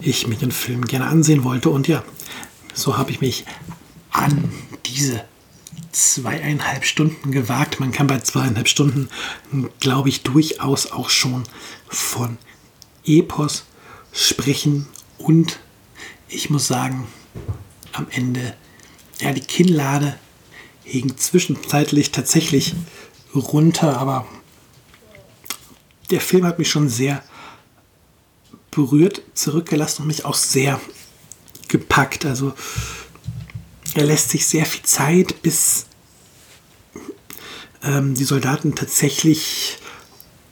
ich 0.00 0.26
mir 0.26 0.36
den 0.36 0.50
Film 0.50 0.84
gerne 0.86 1.06
ansehen 1.06 1.44
wollte. 1.44 1.70
Und 1.70 1.86
ja, 1.86 2.02
so 2.72 2.96
habe 2.96 3.10
ich 3.10 3.20
mich 3.20 3.44
an 4.10 4.50
diese 4.86 5.24
zweieinhalb 5.94 6.84
Stunden 6.84 7.30
gewagt. 7.30 7.80
Man 7.80 7.92
kann 7.92 8.06
bei 8.06 8.18
zweieinhalb 8.18 8.68
Stunden, 8.68 9.08
glaube 9.80 10.08
ich, 10.08 10.22
durchaus 10.22 10.90
auch 10.90 11.08
schon 11.08 11.44
von 11.88 12.36
Epos 13.04 13.64
sprechen. 14.12 14.86
Und 15.18 15.60
ich 16.28 16.50
muss 16.50 16.66
sagen, 16.66 17.06
am 17.92 18.06
Ende, 18.10 18.54
ja, 19.20 19.32
die 19.32 19.40
Kinnlade 19.40 20.18
hing 20.82 21.16
zwischenzeitlich 21.16 22.10
tatsächlich 22.10 22.74
runter, 23.34 23.98
aber 23.98 24.26
der 26.10 26.20
Film 26.20 26.44
hat 26.44 26.58
mich 26.58 26.70
schon 26.70 26.88
sehr 26.88 27.22
berührt 28.70 29.22
zurückgelassen 29.34 30.02
und 30.02 30.08
mich 30.08 30.24
auch 30.24 30.34
sehr 30.34 30.80
gepackt. 31.68 32.26
Also 32.26 32.52
er 33.94 34.04
lässt 34.04 34.30
sich 34.30 34.46
sehr 34.46 34.66
viel 34.66 34.82
Zeit, 34.82 35.42
bis 35.42 35.86
ähm, 37.82 38.14
die 38.14 38.24
Soldaten 38.24 38.74
tatsächlich 38.74 39.78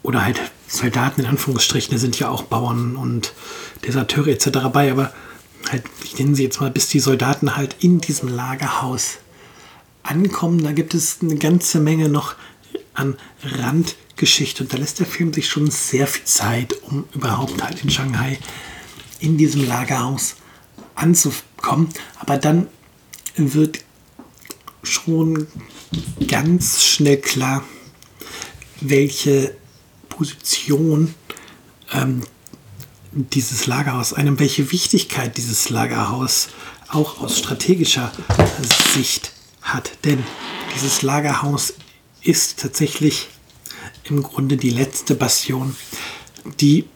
oder 0.03 0.25
halt 0.25 0.41
Soldaten 0.69 1.21
in 1.23 1.27
Anführungsstrichen, 1.27 1.93
da 1.93 1.99
sind 1.99 2.19
ja 2.19 2.29
auch 2.29 2.43
Bauern 2.43 2.97
und 2.97 3.35
Deserteure 3.87 4.29
etc. 4.29 4.51
dabei, 4.53 4.91
aber 4.91 5.13
halt, 5.71 5.85
ich 6.03 6.19
nenne 6.19 6.35
sie 6.35 6.45
jetzt 6.45 6.61
mal, 6.61 6.71
bis 6.71 6.89
die 6.89 7.01
Soldaten 7.01 7.57
halt 7.57 7.77
in 7.81 8.01
diesem 8.01 8.29
Lagerhaus 8.29 9.19
ankommen. 10.03 10.65
Da 10.65 10.73
gibt 10.73 10.95
es 10.95 11.19
eine 11.21 11.37
ganze 11.37 11.79
Menge 11.79 12.09
noch 12.09 12.35
an 12.95 13.17
Randgeschichte. 13.43 14.65
Und 14.65 14.73
da 14.73 14.79
lässt 14.79 14.99
der 14.99 15.07
Film 15.07 15.33
sich 15.33 15.49
schon 15.49 15.71
sehr 15.71 16.07
viel 16.07 16.25
Zeit, 16.25 16.75
um 16.83 17.05
überhaupt 17.15 17.63
halt 17.63 17.83
in 17.83 17.91
Shanghai 17.91 18.39
in 19.21 19.37
diesem 19.37 19.67
Lagerhaus 19.67 20.37
anzukommen. 20.95 21.89
Aber 22.19 22.39
dann 22.39 22.67
wird 23.37 23.85
schon 24.83 25.47
ganz 26.29 26.85
schnell 26.85 27.19
klar, 27.19 27.65
welche 28.81 29.57
Position 30.09 31.15
ähm, 31.93 32.23
dieses 33.13 33.67
Lagerhaus 33.67 34.13
einem, 34.13 34.39
welche 34.39 34.73
Wichtigkeit 34.73 35.37
dieses 35.37 35.69
Lagerhaus 35.71 36.49
auch 36.89 37.21
aus 37.21 37.39
strategischer 37.39 38.13
Sicht 38.95 39.33
hat. 39.63 39.93
Denn 40.05 40.23
dieses 40.75 41.03
Lagerhaus 41.03 41.75
ist 42.23 42.59
tatsächlich 42.59 43.29
im 44.05 44.23
Grunde 44.23 44.57
die 44.57 44.71
letzte 44.71 45.15
Bastion, 45.15 45.77
die 46.61 46.87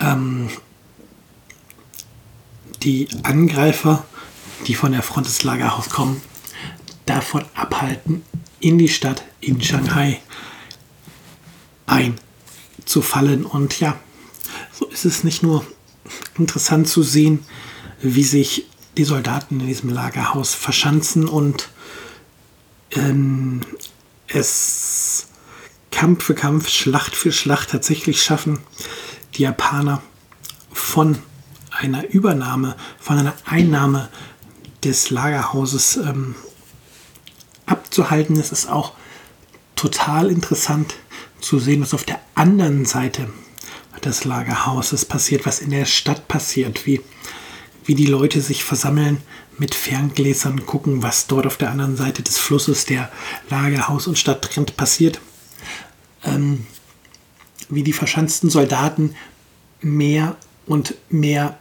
ähm, 0.00 0.48
die 2.82 3.08
Angreifer, 3.22 4.04
die 4.66 4.74
von 4.74 4.92
der 4.92 5.02
Front 5.02 5.26
des 5.26 5.42
Lagerhauses 5.42 5.90
kommen, 5.90 6.20
davon 7.06 7.44
abhalten, 7.54 8.22
in 8.60 8.78
die 8.78 8.88
Stadt 8.88 9.24
in 9.40 9.60
Shanghai 9.60 10.20
einzufallen. 11.86 13.44
Und 13.44 13.80
ja, 13.80 13.98
so 14.72 14.86
ist 14.86 15.04
es 15.04 15.24
nicht 15.24 15.42
nur 15.42 15.64
interessant 16.38 16.88
zu 16.88 17.02
sehen, 17.02 17.44
wie 18.00 18.24
sich 18.24 18.66
die 18.96 19.04
Soldaten 19.04 19.60
in 19.60 19.66
diesem 19.66 19.90
Lagerhaus 19.90 20.54
verschanzen 20.54 21.28
und 21.28 21.70
ähm, 22.90 23.62
es 24.28 25.28
Kampf 25.90 26.24
für 26.24 26.34
Kampf, 26.34 26.68
Schlacht 26.68 27.14
für 27.14 27.32
Schlacht 27.32 27.70
tatsächlich 27.70 28.22
schaffen, 28.22 28.58
die 29.34 29.42
Japaner 29.42 30.02
von 30.72 31.18
einer 31.70 32.08
Übernahme, 32.08 32.76
von 32.98 33.18
einer 33.18 33.34
Einnahme 33.44 34.08
des 34.84 35.10
Lagerhauses 35.10 35.96
ähm, 35.96 36.34
abzuhalten. 37.66 38.36
Es 38.36 38.52
ist 38.52 38.68
auch 38.68 38.92
total 39.76 40.30
interessant 40.30 40.94
zu 41.40 41.58
sehen, 41.58 41.82
was 41.82 41.94
auf 41.94 42.04
der 42.04 42.20
anderen 42.34 42.84
Seite 42.84 43.28
des 44.04 44.24
Lagerhauses 44.24 45.04
passiert, 45.04 45.46
was 45.46 45.60
in 45.60 45.70
der 45.70 45.84
Stadt 45.84 46.26
passiert, 46.28 46.86
wie, 46.86 47.00
wie 47.84 47.94
die 47.94 48.06
Leute 48.06 48.40
sich 48.40 48.64
versammeln, 48.64 49.18
mit 49.58 49.74
Ferngläsern 49.74 50.66
gucken, 50.66 51.02
was 51.02 51.26
dort 51.26 51.46
auf 51.46 51.56
der 51.56 51.70
anderen 51.70 51.96
Seite 51.96 52.22
des 52.22 52.38
Flusses, 52.38 52.84
der 52.84 53.12
Lagerhaus 53.50 54.06
und 54.06 54.18
Stadt 54.18 54.42
trennt, 54.42 54.76
passiert. 54.76 55.20
Ähm, 56.24 56.66
wie 57.68 57.82
die 57.82 57.92
verschanzten 57.92 58.50
Soldaten 58.50 59.14
mehr 59.80 60.36
und 60.66 60.94
mehr 61.10 61.58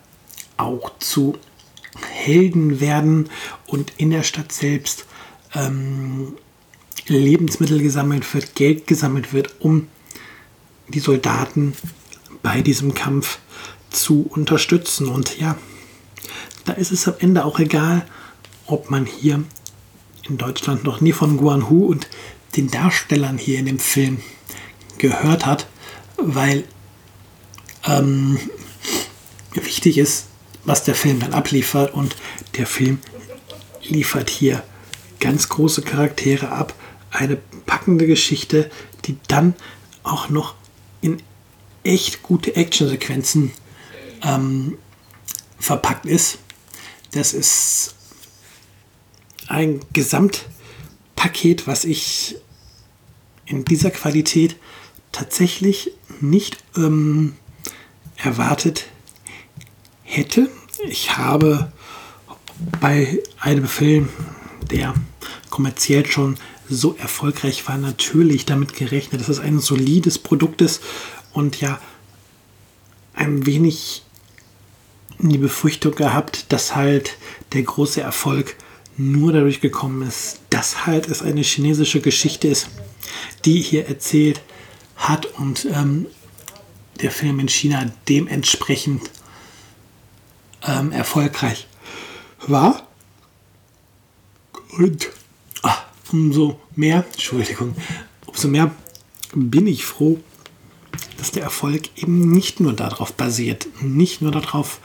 auch 0.57 0.91
zu 0.99 1.37
Helden 1.99 2.79
werden 2.79 3.29
und 3.67 3.93
in 3.97 4.11
der 4.11 4.23
Stadt 4.23 4.51
selbst 4.51 5.05
ähm, 5.53 6.33
Lebensmittel 7.07 7.81
gesammelt 7.81 8.33
wird, 8.33 8.55
Geld 8.55 8.87
gesammelt 8.87 9.33
wird, 9.33 9.55
um 9.59 9.87
die 10.87 10.99
Soldaten 10.99 11.73
bei 12.41 12.61
diesem 12.61 12.93
Kampf 12.93 13.39
zu 13.89 14.25
unterstützen. 14.29 15.07
Und 15.07 15.39
ja, 15.39 15.57
da 16.65 16.73
ist 16.73 16.91
es 16.91 17.07
am 17.07 17.15
Ende 17.19 17.45
auch 17.45 17.59
egal, 17.59 18.05
ob 18.65 18.89
man 18.89 19.05
hier 19.05 19.43
in 20.27 20.37
Deutschland 20.37 20.83
noch 20.83 21.01
nie 21.01 21.11
von 21.11 21.37
Guan 21.37 21.69
Hu 21.69 21.85
und 21.85 22.07
den 22.55 22.69
Darstellern 22.69 23.37
hier 23.37 23.59
in 23.59 23.65
dem 23.65 23.79
Film 23.79 24.21
gehört 24.97 25.45
hat, 25.45 25.67
weil 26.17 26.63
ähm, 27.85 28.37
wichtig 29.53 29.97
ist, 29.97 30.27
was 30.63 30.83
der 30.83 30.95
Film 30.95 31.19
dann 31.19 31.33
abliefert. 31.33 31.93
Und 31.93 32.15
der 32.57 32.67
Film 32.67 32.99
liefert 33.83 34.29
hier 34.29 34.63
ganz 35.19 35.49
große 35.49 35.81
Charaktere 35.81 36.49
ab, 36.49 36.73
eine 37.11 37.35
packende 37.65 38.07
Geschichte, 38.07 38.69
die 39.05 39.17
dann 39.27 39.53
auch 40.03 40.29
noch 40.29 40.55
in 41.01 41.21
echt 41.83 42.23
gute 42.23 42.55
Actionsequenzen 42.55 43.51
ähm, 44.23 44.77
verpackt 45.59 46.05
ist. 46.05 46.39
Das 47.11 47.33
ist 47.33 47.95
ein 49.47 49.81
Gesamtpaket, 49.93 51.67
was 51.67 51.83
ich 51.83 52.37
in 53.45 53.65
dieser 53.65 53.91
Qualität 53.91 54.55
tatsächlich 55.11 55.91
nicht 56.21 56.57
ähm, 56.77 57.35
erwartet 58.15 58.85
hätte. 60.11 60.49
Ich 60.87 61.17
habe 61.17 61.71
bei 62.79 63.19
einem 63.39 63.67
Film, 63.67 64.09
der 64.69 64.93
kommerziell 65.49 66.05
schon 66.05 66.37
so 66.69 66.95
erfolgreich 66.97 67.67
war, 67.67 67.77
natürlich 67.77 68.45
damit 68.45 68.75
gerechnet, 68.75 69.21
dass 69.21 69.29
es 69.29 69.39
ein 69.39 69.59
solides 69.59 70.19
Produkt 70.19 70.61
ist 70.61 70.81
und 71.33 71.59
ja 71.59 71.79
ein 73.13 73.45
wenig 73.45 74.03
die 75.19 75.37
Befürchtung 75.37 75.93
gehabt, 75.93 76.45
dass 76.49 76.75
halt 76.75 77.17
der 77.53 77.63
große 77.63 78.01
Erfolg 78.01 78.55
nur 78.97 79.33
dadurch 79.33 79.61
gekommen 79.61 80.07
ist, 80.07 80.39
dass 80.49 80.85
halt 80.85 81.07
es 81.07 81.21
eine 81.21 81.41
chinesische 81.41 82.01
Geschichte 82.01 82.47
ist, 82.47 82.69
die 83.45 83.61
hier 83.61 83.87
erzählt 83.87 84.41
hat 84.95 85.25
und 85.25 85.65
ähm, 85.65 86.07
der 87.01 87.11
Film 87.11 87.39
in 87.39 87.49
China 87.49 87.91
dementsprechend 88.07 89.09
ähm, 90.67 90.91
erfolgreich 90.91 91.67
war. 92.47 92.87
Und 94.77 95.09
ah, 95.63 95.77
umso 96.11 96.59
mehr, 96.75 97.05
Entschuldigung, 97.11 97.75
umso 98.25 98.47
mehr 98.47 98.71
bin 99.33 99.67
ich 99.67 99.85
froh, 99.85 100.19
dass 101.17 101.31
der 101.31 101.43
Erfolg 101.43 101.89
eben 101.97 102.31
nicht 102.31 102.59
nur 102.59 102.73
darauf 102.73 103.13
basiert, 103.13 103.67
nicht 103.81 104.21
nur 104.21 104.31
darauf, 104.31 104.79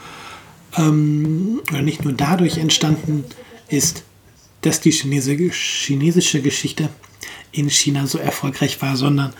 ähm, 0.75 1.61
oder 1.69 1.81
nicht 1.81 2.03
nur 2.03 2.13
dadurch 2.13 2.57
entstanden 2.57 3.25
ist, 3.69 4.03
dass 4.61 4.81
die 4.81 4.91
chinesische 4.91 6.41
Geschichte 6.41 6.89
in 7.51 7.69
China 7.69 8.07
so 8.07 8.17
erfolgreich 8.17 8.81
war, 8.81 8.97
sondern 8.97 9.33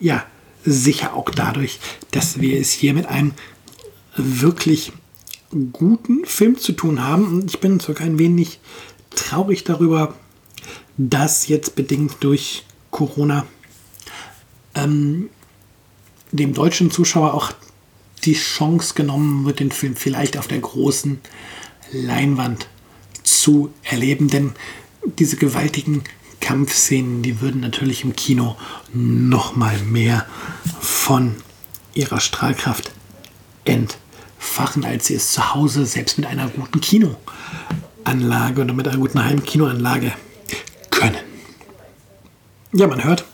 ja, 0.00 0.24
sicher 0.64 1.14
auch 1.14 1.30
dadurch, 1.30 1.78
dass 2.10 2.40
wir 2.40 2.60
es 2.60 2.70
hier 2.70 2.94
mit 2.94 3.06
einem 3.06 3.32
wirklich 4.16 4.92
guten 5.72 6.24
Film 6.24 6.58
zu 6.58 6.72
tun 6.72 7.02
haben. 7.02 7.26
Und 7.26 7.50
ich 7.50 7.60
bin 7.60 7.80
sogar 7.80 8.06
ein 8.06 8.18
wenig 8.18 8.60
traurig 9.14 9.64
darüber, 9.64 10.14
dass 10.96 11.48
jetzt 11.48 11.74
bedingt 11.74 12.16
durch 12.20 12.64
Corona 12.90 13.46
ähm, 14.74 15.28
dem 16.30 16.54
deutschen 16.54 16.90
Zuschauer 16.90 17.34
auch 17.34 17.52
die 18.24 18.34
Chance 18.34 18.94
genommen 18.94 19.44
wird, 19.44 19.60
den 19.60 19.72
Film 19.72 19.96
vielleicht 19.96 20.38
auf 20.38 20.46
der 20.46 20.60
großen 20.60 21.20
Leinwand 21.92 22.68
zu 23.22 23.72
erleben. 23.82 24.28
Denn 24.28 24.52
diese 25.18 25.36
gewaltigen 25.36 26.04
Kampfszenen, 26.40 27.22
die 27.22 27.40
würden 27.40 27.60
natürlich 27.60 28.04
im 28.04 28.14
Kino 28.16 28.56
noch 28.92 29.56
mal 29.56 29.78
mehr 29.78 30.26
von 30.80 31.36
ihrer 31.94 32.20
Strahlkraft 32.20 32.92
entfachen, 34.42 34.84
als 34.84 35.06
sie 35.06 35.14
es 35.14 35.32
zu 35.32 35.54
Hause 35.54 35.86
selbst 35.86 36.18
mit 36.18 36.26
einer 36.26 36.48
guten 36.48 36.80
Kinoanlage 36.80 38.60
oder 38.60 38.74
mit 38.74 38.88
einer 38.88 38.98
guten 38.98 39.24
Heimkinoanlage 39.24 40.12
können. 40.90 41.16
Ja, 42.72 42.88
man 42.88 43.04
hört, 43.04 43.24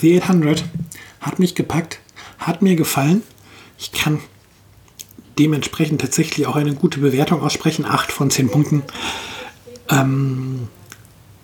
The 0.00 0.20
800 0.20 0.64
hat 1.20 1.38
mich 1.38 1.54
gepackt, 1.54 2.00
hat 2.38 2.62
mir 2.62 2.74
gefallen. 2.74 3.22
Ich 3.78 3.92
kann 3.92 4.18
dementsprechend 5.38 6.00
tatsächlich 6.00 6.46
auch 6.46 6.56
eine 6.56 6.74
gute 6.74 6.98
Bewertung 6.98 7.40
aussprechen. 7.40 7.84
8 7.84 8.10
von 8.10 8.30
10 8.30 8.50
Punkten. 8.50 8.82
Ähm, 9.88 10.68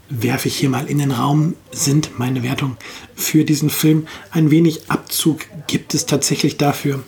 werfe 0.09 0.49
ich 0.49 0.57
hier 0.57 0.69
mal 0.69 0.87
in 0.89 0.99
den 0.99 1.13
Raum, 1.13 1.55
sind 1.71 2.19
meine 2.19 2.43
Wertungen 2.43 2.77
für 3.15 3.45
diesen 3.45 3.71
Film. 3.71 4.09
Ein 4.33 4.51
wenig 4.51 4.91
Abzug 4.91 5.47
gibt 5.69 5.95
es 5.95 6.07
tatsächlich 6.07 6.57
dafür, 6.57 7.05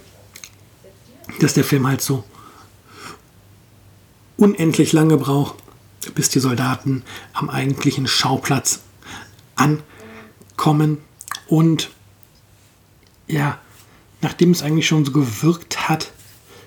dass 1.41 1.55
der 1.55 1.65
Film 1.65 1.87
halt 1.87 2.01
so 2.01 2.25
unendlich 4.37 4.93
lange 4.93 5.17
braucht, 5.17 5.57
bis 6.15 6.29
die 6.29 6.41
Soldaten 6.41 7.03
am 7.33 7.49
eigentlichen 7.49 8.07
Schauplatz 8.07 8.81
ankommen. 9.55 10.99
Und 11.47 11.91
ja, 13.29 13.59
nachdem 14.21 14.51
es 14.51 14.63
eigentlich 14.63 14.87
schon 14.87 15.05
so 15.05 15.13
gewirkt 15.13 15.89
hat, 15.89 16.13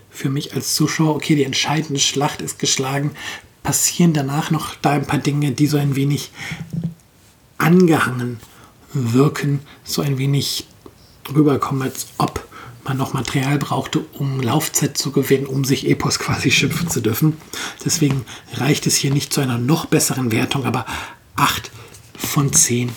für 0.10 0.30
mich 0.30 0.54
als 0.54 0.76
Zuschauer, 0.76 1.16
okay, 1.16 1.36
die 1.36 1.44
entscheidende 1.44 2.00
Schlacht 2.00 2.42
ist 2.42 2.60
geschlagen, 2.60 3.12
passieren 3.64 4.14
danach 4.14 4.52
noch 4.52 4.76
da 4.76 4.92
ein 4.92 5.06
paar 5.06 5.20
Dinge, 5.20 5.52
die 5.52 5.68
so 5.68 5.78
ein 5.78 5.96
wenig 5.96 6.32
angehangen 7.58 8.40
wirken, 8.94 9.60
so 9.84 10.02
ein 10.02 10.18
wenig 10.18 10.68
rüberkommen, 11.34 11.84
als 11.84 12.08
ob 12.18 12.48
man 12.86 12.98
noch 12.98 13.14
Material 13.14 13.58
brauchte, 13.58 14.00
um 14.14 14.40
Laufzeit 14.40 14.98
zu 14.98 15.12
gewinnen, 15.12 15.46
um 15.48 15.66
sich 15.66 15.88
Epos 15.88 16.20
quasi 16.20 16.52
schimpfen 16.52 16.90
zu 16.90 17.02
dürfen. 17.02 17.38
Deswegen 17.84 18.26
reicht 18.54 18.88
es 18.88 18.96
hier 18.96 19.12
nicht 19.12 19.34
zu 19.34 19.42
einer 19.42 19.58
noch 19.58 19.86
besseren 19.86 20.32
Wertung, 20.32 20.66
aber 20.66 20.86
8 21.36 21.72
von 22.18 22.54
10 22.54 22.92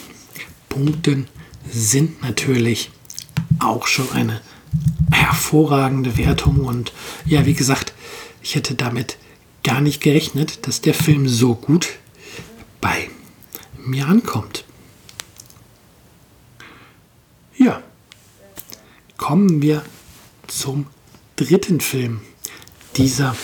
Punkten 0.69 1.27
sind 1.69 2.23
natürlich 2.23 2.91
auch 3.59 3.87
schon 3.87 4.11
eine 4.13 4.41
hervorragende 5.11 6.17
Wertung. 6.17 6.61
Und 6.65 6.93
ja, 7.25 7.47
wie 7.47 7.55
gesagt, 7.55 7.93
ich 8.43 8.55
hätte 8.55 8.75
damit 8.75 9.19
gar 9.65 9.81
nicht 9.81 10.01
gerechnet, 10.01 10.67
dass 10.67 10.81
der 10.81 10.95
Film 10.95 11.29
so 11.29 11.55
gut 11.55 11.89
bei 12.81 13.11
mir 13.77 14.07
ankommt. 14.07 14.65
Ja, 17.57 17.83
kommen 19.29 19.61
wir 19.61 19.83
zum 20.47 20.87
dritten 21.37 21.81
Film 21.81 22.23
dieser 22.97 23.37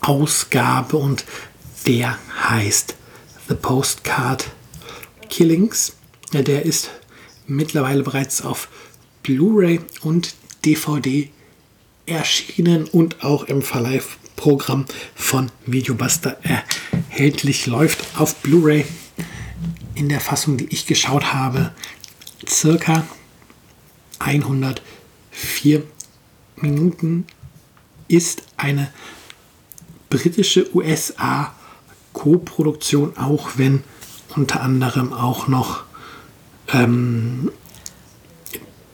Ausgabe 0.00 0.96
und 0.96 1.24
der 1.88 2.16
heißt 2.48 2.94
The 3.48 3.56
Postcard 3.56 4.48
Killings. 5.28 5.96
Der 6.32 6.64
ist 6.64 6.90
mittlerweile 7.48 8.04
bereits 8.04 8.42
auf 8.42 8.68
Blu-ray 9.24 9.80
und 10.02 10.36
DVD 10.64 11.28
erschienen 12.06 12.84
und 12.84 13.24
auch 13.24 13.42
im 13.42 13.62
Verleih 13.62 14.02
Programm 14.36 14.84
von 15.16 15.50
Videobuster 15.66 16.36
erhältlich. 16.44 17.66
Läuft 17.66 18.20
auf 18.20 18.36
Blu-ray 18.36 18.84
in 19.96 20.08
der 20.08 20.20
Fassung, 20.20 20.58
die 20.58 20.66
ich 20.66 20.86
geschaut 20.86 21.32
habe, 21.32 21.72
circa 22.48 23.04
104 25.42 25.82
Minuten. 26.56 27.26
Ist 28.08 28.42
eine 28.56 28.92
britische 30.10 30.74
USA 30.74 31.54
Co-Produktion, 32.12 33.16
auch 33.16 33.52
wenn 33.56 33.82
unter 34.36 34.60
anderem 34.60 35.12
auch 35.12 35.48
noch 35.48 35.84
ähm, 36.72 37.50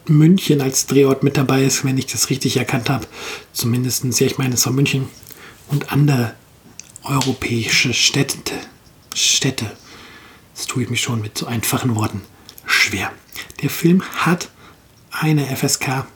München 0.07 0.61
als 0.61 0.87
Drehort 0.87 1.23
mit 1.23 1.37
dabei 1.37 1.65
ist, 1.65 1.85
wenn 1.85 1.99
ich 1.99 2.07
das 2.07 2.31
richtig 2.31 2.57
erkannt 2.57 2.89
habe. 2.89 3.07
Zumindest, 3.53 4.05
ja, 4.21 4.27
ich 4.27 4.39
meine, 4.39 4.55
es 4.55 4.65
war 4.67 4.73
München 4.73 5.09
und 5.69 5.93
andere 5.93 6.35
europäische 7.03 7.93
Städte. 7.93 8.55
Städte. 9.15 9.71
Das 10.55 10.67
tue 10.67 10.85
ich 10.85 10.91
mich 10.91 11.01
schon 11.01 11.21
mit 11.21 11.37
so 11.37 11.47
einfachen 11.47 11.97
Worten 11.97 12.23
schwer. 12.67 13.13
Der 13.63 13.71
Film 13.71 14.03
hat 14.03 14.51
eine 15.11 15.45
FSK 15.57 16.07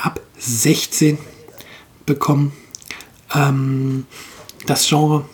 ab 0.00 0.20
16 0.38 1.18
bekommen. 2.04 2.52
Ähm, 3.34 4.06
das 4.66 4.88
Genre, 4.88 5.28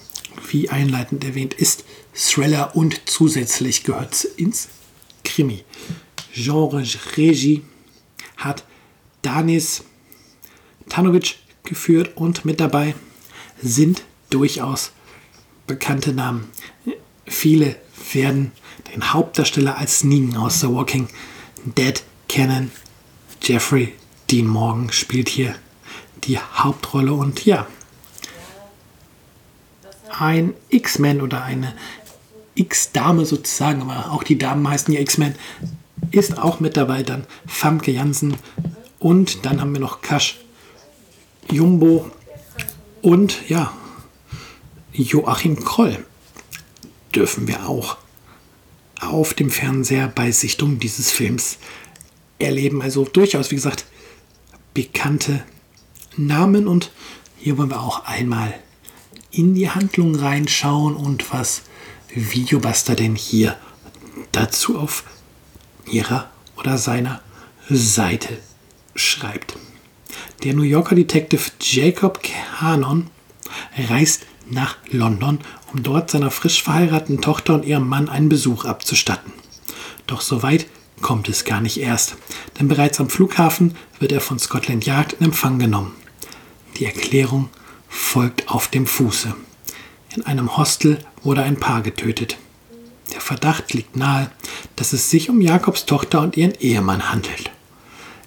wie 0.49 0.69
einleitend 0.69 1.25
erwähnt, 1.25 1.55
ist 1.55 1.85
Thriller 2.15 2.77
und 2.77 3.03
zusätzlich 3.07 3.85
gehört 3.85 4.13
es 4.13 4.25
ins 4.25 4.69
Krimi. 5.25 5.65
Genre 6.35 6.83
Regie 7.17 7.63
hat 8.37 8.65
Danis 9.23 9.85
Tanovic 10.89 11.37
geführt 11.65 12.17
und 12.17 12.45
mit 12.45 12.61
dabei 12.61 12.95
sind 13.63 14.03
durchaus 14.31 14.93
bekannte 15.67 16.13
Namen. 16.13 16.51
Viele 17.27 17.77
werden 18.13 18.53
den 18.93 19.13
Hauptdarsteller 19.13 19.79
als 19.79 20.05
Negan 20.05 20.37
aus 20.37 20.61
The 20.61 20.69
Walking 20.69 21.09
Dead 21.65 22.03
kennen. 22.29 22.73
Jeffrey 23.43 23.95
Dean 24.33 24.47
Morgan 24.47 24.91
spielt 24.91 25.29
hier 25.29 25.55
die 26.25 26.39
Hauptrolle 26.39 27.13
und 27.13 27.45
ja, 27.45 27.67
ein 30.09 30.55
X-Men 30.71 31.21
oder 31.21 31.45
eine 31.45 31.75
X-Dame 32.55 33.27
sozusagen, 33.27 33.83
aber 33.83 34.11
auch 34.11 34.23
die 34.23 34.39
Damen 34.39 34.67
heißen 34.67 34.95
ja 34.95 35.01
X-Men, 35.01 35.35
ist 36.13 36.39
auch 36.39 36.61
mit 36.61 36.79
dabei. 36.79 37.03
Dann 37.03 37.27
Famke 37.47 37.91
Jansen 37.91 38.35
und 38.99 39.45
dann 39.45 39.61
haben 39.61 39.75
wir 39.75 39.81
noch 39.81 40.01
Kash 40.01 40.41
Jumbo 41.51 42.11
und 43.03 43.51
ja, 43.51 43.75
Joachim 44.95 45.63
Kroll 45.63 46.03
dürfen 47.15 47.49
wir 47.49 47.69
auch 47.69 47.99
auf 48.99 49.35
dem 49.35 49.51
Fernseher 49.51 50.09
bei 50.09 50.31
Sichtung 50.31 50.79
dieses 50.79 51.11
Films 51.11 51.59
erleben. 52.39 52.81
Also 52.81 53.05
durchaus, 53.05 53.51
wie 53.51 53.57
gesagt, 53.57 53.85
bekannte 54.75 55.43
Namen 56.17 56.67
und 56.67 56.91
hier 57.39 57.59
wollen 57.59 57.71
wir 57.71 57.81
auch 57.81 58.05
einmal 58.05 58.55
in 59.31 59.55
die 59.55 59.71
Handlung 59.71 60.15
reinschauen 60.15 60.95
und 60.95 61.33
was 61.33 61.63
Videobuster 62.15 62.95
denn 62.95 63.17
hier 63.17 63.57
dazu 64.33 64.79
auf 64.79 65.05
ihrer 65.91 66.31
oder 66.57 66.79
seiner 66.79 67.23
Seite 67.69 68.39
schreibt. 68.95 69.57
Der 70.45 70.55
New 70.55 70.63
Yorker 70.63 70.95
Detective 70.95 71.51
Jacob 71.61 72.21
Cannon 72.23 73.09
reist 73.89 74.27
nach 74.51 74.77
London, 74.91 75.39
um 75.73 75.83
dort 75.83 76.11
seiner 76.11 76.31
frisch 76.31 76.63
verheirateten 76.63 77.21
Tochter 77.21 77.55
und 77.55 77.65
ihrem 77.65 77.89
Mann 77.89 78.09
einen 78.09 78.29
Besuch 78.29 78.65
abzustatten. 78.65 79.33
Doch 80.07 80.21
so 80.21 80.43
weit 80.43 80.67
kommt 81.03 81.29
es 81.29 81.45
gar 81.45 81.61
nicht 81.61 81.79
erst, 81.79 82.17
denn 82.59 82.69
bereits 82.69 83.01
am 83.01 83.11
Flughafen 83.11 83.77
wird 83.99 84.13
er 84.13 84.21
von 84.21 84.39
Scotland 84.39 84.87
Yard 84.87 85.15
in 85.15 85.27
Empfang 85.27 85.59
genommen. 85.59 85.93
Die 86.79 86.87
Erklärung 86.87 87.51
folgt 87.89 88.49
auf 88.49 88.69
dem 88.69 88.87
Fuße. 88.87 89.35
in 90.15 90.23
einem 90.27 90.57
Hostel 90.57 90.99
wurde 91.23 91.43
ein 91.43 91.57
Paar 91.57 91.83
getötet. 91.83 92.37
Der 93.13 93.21
Verdacht 93.21 93.73
liegt 93.73 93.97
nahe, 93.97 94.31
dass 94.77 94.93
es 94.93 95.11
sich 95.11 95.29
um 95.31 95.41
Jakobs 95.41 95.87
Tochter 95.87 96.21
und 96.21 96.37
ihren 96.37 96.55
Ehemann 96.61 97.11
handelt. 97.11 97.51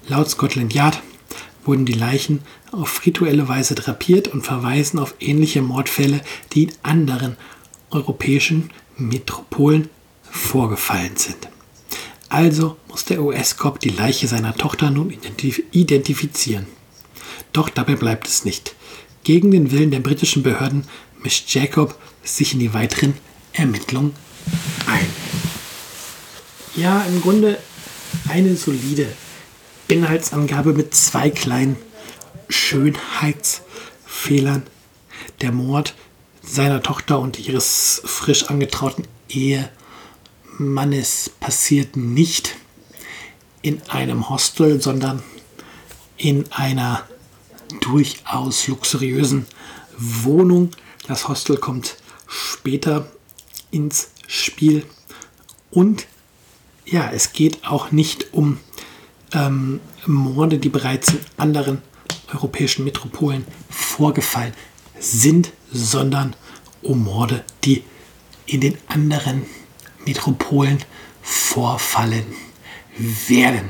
Laut 0.07 0.29
Scotland 0.29 0.73
Yard 0.73 1.01
wurden 1.63 1.85
die 1.85 1.93
Leichen 1.93 2.41
auf 2.71 3.05
rituelle 3.05 3.47
Weise 3.47 3.75
drapiert 3.75 4.27
und 4.27 4.43
verweisen 4.43 4.99
auf 4.99 5.15
ähnliche 5.19 5.61
Mordfälle, 5.61 6.21
die 6.53 6.63
in 6.63 6.73
anderen 6.83 7.38
europäischen 7.89 8.69
Metropolen 8.97 9.89
vorgefallen 10.29 11.17
sind. 11.17 11.47
Also 12.29 12.77
muss 12.88 13.03
der 13.05 13.21
US-Cop 13.21 13.79
die 13.79 13.89
Leiche 13.89 14.27
seiner 14.27 14.55
Tochter 14.55 14.89
nun 14.89 15.11
identif 15.11 15.61
identifizieren. 15.71 16.65
Doch 17.53 17.69
dabei 17.69 17.95
bleibt 17.95 18.27
es 18.27 18.43
nicht. 18.45 18.75
Gegen 19.23 19.51
den 19.51 19.71
Willen 19.71 19.91
der 19.91 19.99
britischen 19.99 20.41
Behörden 20.43 20.88
mischt 21.23 21.53
Jacob 21.53 21.97
sich 22.23 22.53
in 22.53 22.59
die 22.59 22.73
weiteren 22.73 23.13
Ermittlungen 23.53 24.13
ein. 24.88 25.07
Ja, 26.75 27.03
im 27.03 27.21
Grunde 27.21 27.59
eine 28.27 28.55
solide 28.55 29.07
Inhaltsangabe 29.88 30.73
mit 30.73 30.95
zwei 30.95 31.29
kleinen 31.29 31.77
Schönheitsfehlern. 32.49 34.63
Der 35.41 35.51
Mord 35.51 35.95
seiner 36.41 36.81
Tochter 36.83 37.19
und 37.19 37.39
ihres 37.39 38.01
frisch 38.05 38.45
angetrauten 38.45 39.05
Ehemannes 40.59 41.29
passiert 41.39 41.95
nicht 41.97 42.55
in 43.61 43.81
einem 43.89 44.29
Hostel, 44.29 44.81
sondern 44.81 45.23
in 46.17 46.51
einer 46.51 47.03
durchaus 47.81 48.67
luxuriösen 48.67 49.45
Wohnung. 49.97 50.71
Das 51.07 51.27
Hostel 51.27 51.57
kommt 51.57 51.97
später 52.27 53.11
ins 53.71 54.11
Spiel. 54.27 54.85
Und 55.71 56.07
ja, 56.85 57.11
es 57.11 57.33
geht 57.33 57.65
auch 57.65 57.91
nicht 57.91 58.33
um 58.33 58.59
ähm, 59.33 59.79
Morde, 60.05 60.57
die 60.57 60.69
bereits 60.69 61.09
in 61.09 61.19
anderen 61.37 61.81
europäischen 62.33 62.85
Metropolen 62.85 63.45
vorgefallen 63.69 64.53
sind, 64.99 65.51
sondern 65.71 66.35
um 66.81 67.03
Morde, 67.03 67.43
die 67.63 67.83
in 68.45 68.61
den 68.61 68.77
anderen 68.87 69.45
Metropolen 70.05 70.79
vorfallen 71.21 72.25
werden. 73.27 73.69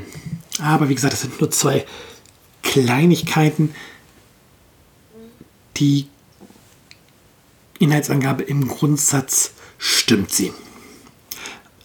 Aber 0.60 0.88
wie 0.88 0.94
gesagt, 0.94 1.12
das 1.12 1.22
sind 1.22 1.40
nur 1.40 1.50
zwei 1.50 1.86
Kleinigkeiten. 2.62 3.74
Die 5.76 6.08
Inhaltsangabe 7.78 8.42
im 8.42 8.68
Grundsatz 8.68 9.52
stimmt 9.78 10.32
sie. 10.32 10.52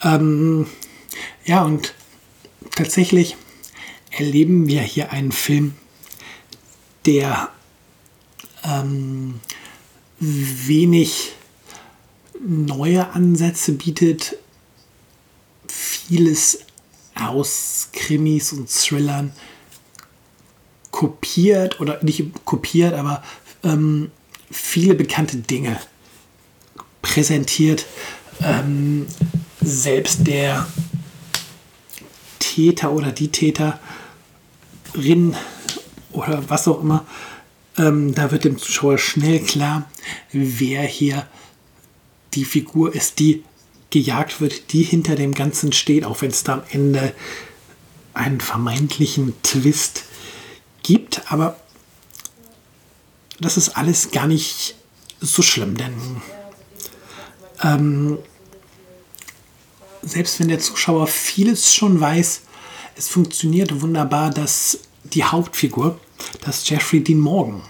Ähm, 0.02 0.66
ja, 1.44 1.62
und 1.62 1.94
tatsächlich 2.74 3.36
erleben 4.10 4.66
wir 4.66 4.82
hier 4.82 5.12
einen 5.12 5.32
Film, 5.32 5.74
der 7.06 7.50
ähm, 8.64 9.40
wenig 10.18 11.32
neue 12.40 13.10
Ansätze 13.10 13.72
bietet, 13.72 14.36
vieles 16.06 16.60
aus 17.14 17.88
Krimis 17.92 18.52
und 18.52 18.68
Thrillern 18.68 19.32
kopiert 20.90 21.80
oder 21.80 22.02
nicht 22.02 22.44
kopiert, 22.44 22.94
aber 22.94 23.22
ähm, 23.64 24.10
viele 24.50 24.94
bekannte 24.94 25.38
Dinge 25.38 25.78
präsentiert. 27.00 27.86
Ähm, 28.40 29.06
selbst 29.60 30.26
der 30.26 30.66
Täter 32.38 32.92
oder 32.92 33.12
die 33.12 33.28
Täterin 33.28 33.78
oder 36.12 36.48
was 36.48 36.68
auch 36.68 36.80
immer, 36.80 37.06
ähm, 37.78 38.14
da 38.14 38.30
wird 38.30 38.44
dem 38.44 38.58
Zuschauer 38.58 38.98
schnell 38.98 39.40
klar, 39.40 39.90
wer 40.32 40.82
hier 40.82 41.26
die 42.34 42.44
Figur 42.44 42.94
ist, 42.94 43.18
die 43.18 43.44
gejagt 43.92 44.40
wird, 44.40 44.72
die 44.72 44.82
hinter 44.82 45.14
dem 45.14 45.32
Ganzen 45.32 45.72
steht, 45.72 46.04
auch 46.04 46.22
wenn 46.22 46.30
es 46.30 46.42
da 46.42 46.54
am 46.54 46.62
Ende 46.70 47.14
einen 48.14 48.40
vermeintlichen 48.40 49.34
Twist 49.42 50.04
gibt. 50.82 51.30
Aber 51.30 51.60
das 53.38 53.56
ist 53.56 53.76
alles 53.76 54.10
gar 54.10 54.26
nicht 54.26 54.74
so 55.20 55.42
schlimm, 55.42 55.76
denn 55.76 55.94
ähm, 57.62 58.18
selbst 60.02 60.40
wenn 60.40 60.48
der 60.48 60.58
Zuschauer 60.58 61.06
vieles 61.06 61.72
schon 61.74 62.00
weiß, 62.00 62.42
es 62.96 63.08
funktioniert 63.08 63.82
wunderbar, 63.82 64.30
dass 64.30 64.80
die 65.04 65.24
Hauptfigur, 65.24 66.00
dass 66.44 66.68
Jeffrey 66.68 67.04
Dean 67.04 67.20
Morgan 67.20 67.62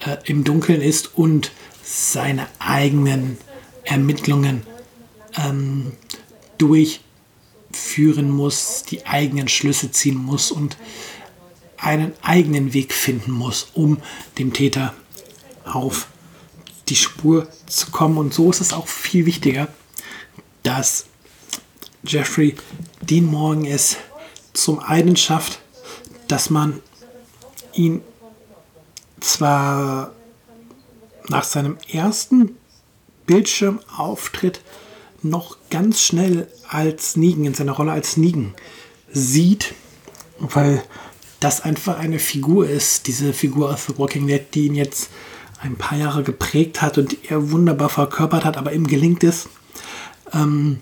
äh, 0.00 0.16
im 0.24 0.44
Dunkeln 0.44 0.82
ist 0.82 1.16
und 1.16 1.52
seine 1.82 2.46
eigenen 2.58 3.38
Ermittlungen 3.84 4.62
ähm, 5.38 5.92
durchführen 6.58 8.30
muss, 8.30 8.82
die 8.82 9.06
eigenen 9.06 9.48
Schlüsse 9.48 9.90
ziehen 9.90 10.16
muss 10.16 10.50
und 10.50 10.76
einen 11.76 12.12
eigenen 12.22 12.72
Weg 12.74 12.92
finden 12.92 13.30
muss, 13.30 13.68
um 13.74 13.98
dem 14.38 14.52
Täter 14.52 14.94
auf 15.64 16.08
die 16.88 16.96
Spur 16.96 17.48
zu 17.66 17.90
kommen. 17.90 18.18
Und 18.18 18.34
so 18.34 18.50
ist 18.50 18.60
es 18.60 18.72
auch 18.72 18.88
viel 18.88 19.26
wichtiger, 19.26 19.68
dass 20.62 21.06
Jeffrey 22.04 22.56
Dean 23.00 23.26
Morgan 23.26 23.64
es 23.64 23.96
zum 24.52 24.80
einen 24.80 25.16
schafft, 25.16 25.60
dass 26.26 26.50
man 26.50 26.80
ihn 27.74 28.02
zwar 29.20 30.12
nach 31.28 31.44
seinem 31.44 31.76
ersten 31.90 32.56
Bildschirmauftritt 33.26 34.60
noch 35.22 35.56
ganz 35.70 36.00
schnell 36.00 36.48
als 36.68 37.16
Negan, 37.16 37.44
in 37.44 37.54
seiner 37.54 37.72
Rolle 37.72 37.92
als 37.92 38.16
Negan 38.16 38.54
sieht, 39.12 39.74
weil 40.38 40.82
das 41.40 41.60
einfach 41.60 41.98
eine 41.98 42.18
Figur 42.18 42.68
ist, 42.68 43.06
diese 43.06 43.32
Figur 43.32 43.72
aus 43.72 43.86
The 43.86 43.98
Walking 43.98 44.26
Dead, 44.26 44.42
die 44.54 44.66
ihn 44.66 44.74
jetzt 44.74 45.10
ein 45.60 45.76
paar 45.76 45.98
Jahre 45.98 46.22
geprägt 46.22 46.82
hat 46.82 46.98
und 46.98 47.30
er 47.30 47.50
wunderbar 47.50 47.88
verkörpert 47.88 48.44
hat, 48.44 48.56
aber 48.56 48.72
ihm 48.72 48.86
gelingt 48.86 49.24
es, 49.24 49.48
ähm, 50.32 50.80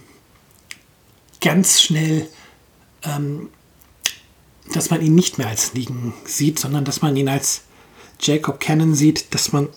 ganz 1.40 1.81
schnell, 1.81 2.29
ähm, 3.03 3.49
dass 4.72 4.90
man 4.90 5.01
ihn 5.01 5.14
nicht 5.14 5.38
mehr 5.38 5.49
als 5.49 5.75
Negan 5.75 6.12
sieht, 6.25 6.59
sondern 6.59 6.85
dass 6.85 7.03
man 7.03 7.16
ihn 7.16 7.29
als 7.29 7.62
Jacob 8.20 8.61
Cannon 8.61 8.94
sieht, 8.94 9.35
dass 9.35 9.53
man 9.53 9.68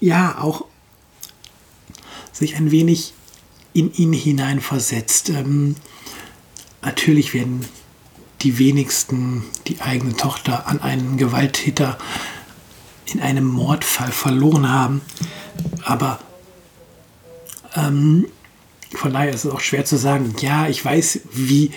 ja 0.00 0.38
auch 0.40 0.66
sich 2.32 2.56
ein 2.56 2.70
wenig 2.70 3.14
in 3.72 3.92
ihn 3.94 4.12
hineinversetzt. 4.12 5.30
Ähm, 5.30 5.76
natürlich 6.82 7.34
werden 7.34 7.64
die 8.42 8.58
wenigsten 8.58 9.44
die 9.66 9.80
eigene 9.80 10.16
Tochter 10.16 10.66
an 10.68 10.80
einen 10.80 11.16
Gewalttäter 11.16 11.98
in 13.06 13.20
einem 13.20 13.46
Mordfall 13.46 14.12
verloren 14.12 14.68
haben. 14.68 15.00
Aber 15.84 16.20
ähm, 17.74 18.26
von 18.94 19.12
daher 19.12 19.30
ist 19.30 19.44
es 19.44 19.50
auch 19.50 19.60
schwer 19.60 19.84
zu 19.84 19.96
sagen, 19.96 20.34
ja, 20.40 20.68
ich 20.68 20.84
weiß, 20.84 21.20
wie 21.32 21.72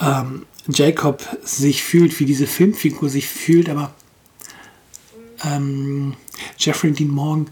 ähm, 0.00 0.46
Jacob 0.68 1.22
sich 1.42 1.82
fühlt, 1.82 2.18
wie 2.20 2.24
diese 2.24 2.46
Filmfigur 2.46 3.08
sich 3.08 3.26
fühlt, 3.26 3.68
aber 3.68 3.92
ähm, 5.44 6.14
Jeffrey 6.58 6.92
Dean 6.92 7.10
Morgan 7.10 7.50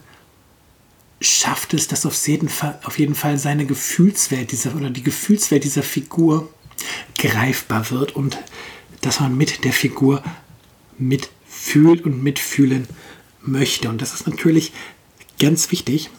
schafft 1.21 1.73
es, 1.75 1.87
dass 1.87 2.05
auf 2.05 2.27
jeden 2.27 2.49
Fall, 2.49 2.79
auf 2.83 2.97
jeden 2.97 3.15
Fall 3.15 3.37
seine 3.37 3.65
Gefühlswelt 3.65 4.51
dieser 4.51 4.75
oder 4.75 4.89
die 4.89 5.03
Gefühlswelt 5.03 5.63
dieser 5.63 5.83
Figur 5.83 6.51
greifbar 7.15 7.89
wird 7.91 8.15
und 8.15 8.39
dass 9.01 9.19
man 9.19 9.37
mit 9.37 9.63
der 9.63 9.71
Figur 9.71 10.23
mitfühlt 10.97 12.03
und 12.05 12.23
mitfühlen 12.23 12.87
möchte. 13.41 13.87
Und 13.89 14.01
das 14.01 14.13
ist 14.13 14.27
natürlich 14.27 14.73
ganz 15.39 15.71
wichtig 15.71 16.09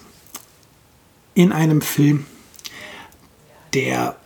in 1.35 1.53
einem 1.53 1.83
Film, 1.83 2.27
der, 3.75 4.17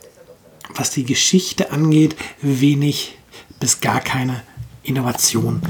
was 0.75 0.91
die 0.91 1.05
Geschichte 1.05 1.71
angeht, 1.71 2.15
wenig 2.41 3.17
bis 3.59 3.79
gar 3.79 4.01
keine 4.01 4.43
Innovation 4.83 5.61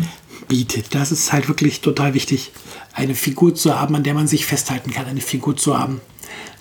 bietet. 0.48 0.96
Das 0.96 1.12
ist 1.12 1.34
halt 1.34 1.48
wirklich 1.48 1.82
total 1.82 2.14
wichtig, 2.14 2.52
eine 2.94 3.16
Figur 3.16 3.56
zu 3.56 3.80
haben, 3.80 3.96
an 3.96 4.04
der 4.04 4.14
man 4.14 4.28
sich 4.28 4.46
festhalten 4.46 4.92
kann, 4.92 5.06
eine 5.06 5.22
Figur 5.22 5.56
zu 5.56 5.78
haben, 5.78 6.02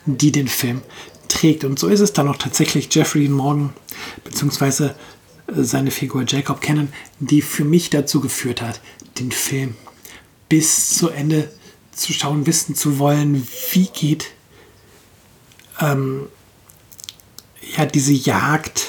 die 0.05 0.33
den 0.33 0.49
Film 0.49 0.83
trägt. 1.29 1.64
Und 1.64 1.79
so 1.79 1.88
ist 1.88 2.01
es 2.01 2.12
dann 2.12 2.29
auch 2.29 2.37
tatsächlich 2.37 2.92
Jeffrey 2.94 3.29
Morgan, 3.29 3.72
beziehungsweise 4.25 4.94
äh, 5.49 5.62
seine 5.62 5.90
Figur 5.90 6.25
Jacob 6.27 6.61
Cannon, 6.61 6.88
die 7.20 7.42
für 7.42 7.64
mich 7.64 7.90
dazu 7.90 8.20
geführt 8.20 8.62
hat, 8.62 8.81
den 9.18 9.33
Film 9.33 9.77
bis 10.49 10.96
zu 10.96 11.09
Ende 11.09 11.51
zu 11.92 12.12
schauen, 12.12 12.46
wissen 12.46 12.75
zu 12.75 12.99
wollen, 12.99 13.46
wie 13.72 13.87
geht 13.87 14.27
ähm, 15.81 16.29
ja 17.77 17.87
diese 17.87 18.12
Jagd 18.12 18.85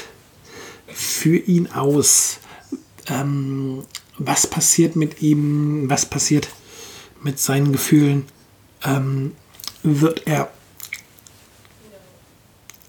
für 0.88 1.38
ihn 1.38 1.72
aus? 1.72 2.40
Ähm, 3.08 3.84
was 4.18 4.48
passiert 4.48 4.96
mit 4.96 5.22
ihm? 5.22 5.90
Was 5.90 6.06
passiert 6.06 6.50
mit 7.22 7.40
seinen 7.40 7.72
Gefühlen? 7.72 8.26
Ähm, 8.84 9.34
wird 9.84 10.24
er 10.26 10.52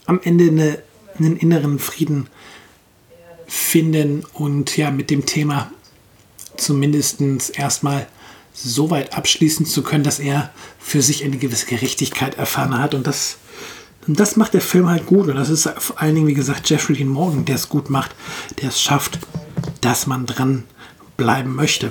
am 0.06 0.20
Ende 0.22 0.48
eine, 0.48 0.82
einen 1.18 1.36
inneren 1.36 1.78
Frieden 1.78 2.28
finden 3.46 4.24
und 4.32 4.76
ja 4.76 4.90
mit 4.90 5.10
dem 5.10 5.26
Thema 5.26 5.70
zumindest 6.56 7.20
erstmal 7.58 8.06
so 8.52 8.90
weit 8.90 9.16
abschließen 9.16 9.66
zu 9.66 9.82
können, 9.82 10.04
dass 10.04 10.18
er 10.18 10.50
für 10.78 11.02
sich 11.02 11.24
eine 11.24 11.38
gewisse 11.38 11.66
Gerechtigkeit 11.66 12.36
erfahren 12.36 12.76
hat. 12.78 12.94
Und 12.94 13.06
das, 13.06 13.38
das 14.06 14.36
macht 14.36 14.54
der 14.54 14.60
Film 14.60 14.88
halt 14.88 15.06
gut. 15.06 15.28
Und 15.28 15.36
das 15.36 15.48
ist 15.50 15.68
vor 15.78 16.00
allen 16.00 16.14
Dingen, 16.14 16.26
wie 16.26 16.34
gesagt, 16.34 16.68
Jeffrey 16.68 17.04
Morgan, 17.04 17.44
der 17.44 17.54
es 17.54 17.68
gut 17.68 17.88
macht, 17.90 18.14
der 18.60 18.70
es 18.70 18.80
schafft, 18.82 19.20
dass 19.80 20.06
man 20.06 20.26
dran 20.26 20.64
bleiben 21.18 21.54
möchte. 21.54 21.90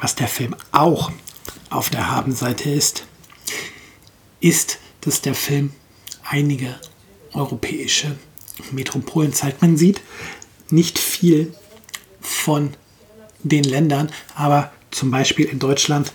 Was 0.00 0.14
der 0.14 0.28
Film 0.28 0.56
auch 0.72 1.12
auf 1.68 1.90
der 1.90 2.10
Habenseite 2.10 2.70
ist, 2.70 3.04
ist, 4.40 4.78
dass 5.02 5.20
der 5.20 5.34
Film 5.34 5.72
einige 6.22 6.80
europäische 7.34 8.16
Metropolen 8.70 9.34
zeigt. 9.34 9.60
Man 9.60 9.76
sieht 9.76 10.00
nicht 10.70 10.98
viel 10.98 11.52
von 12.20 12.74
den 13.42 13.64
Ländern, 13.64 14.10
aber 14.34 14.72
zum 14.92 15.10
Beispiel 15.10 15.46
in 15.46 15.58
Deutschland 15.58 16.12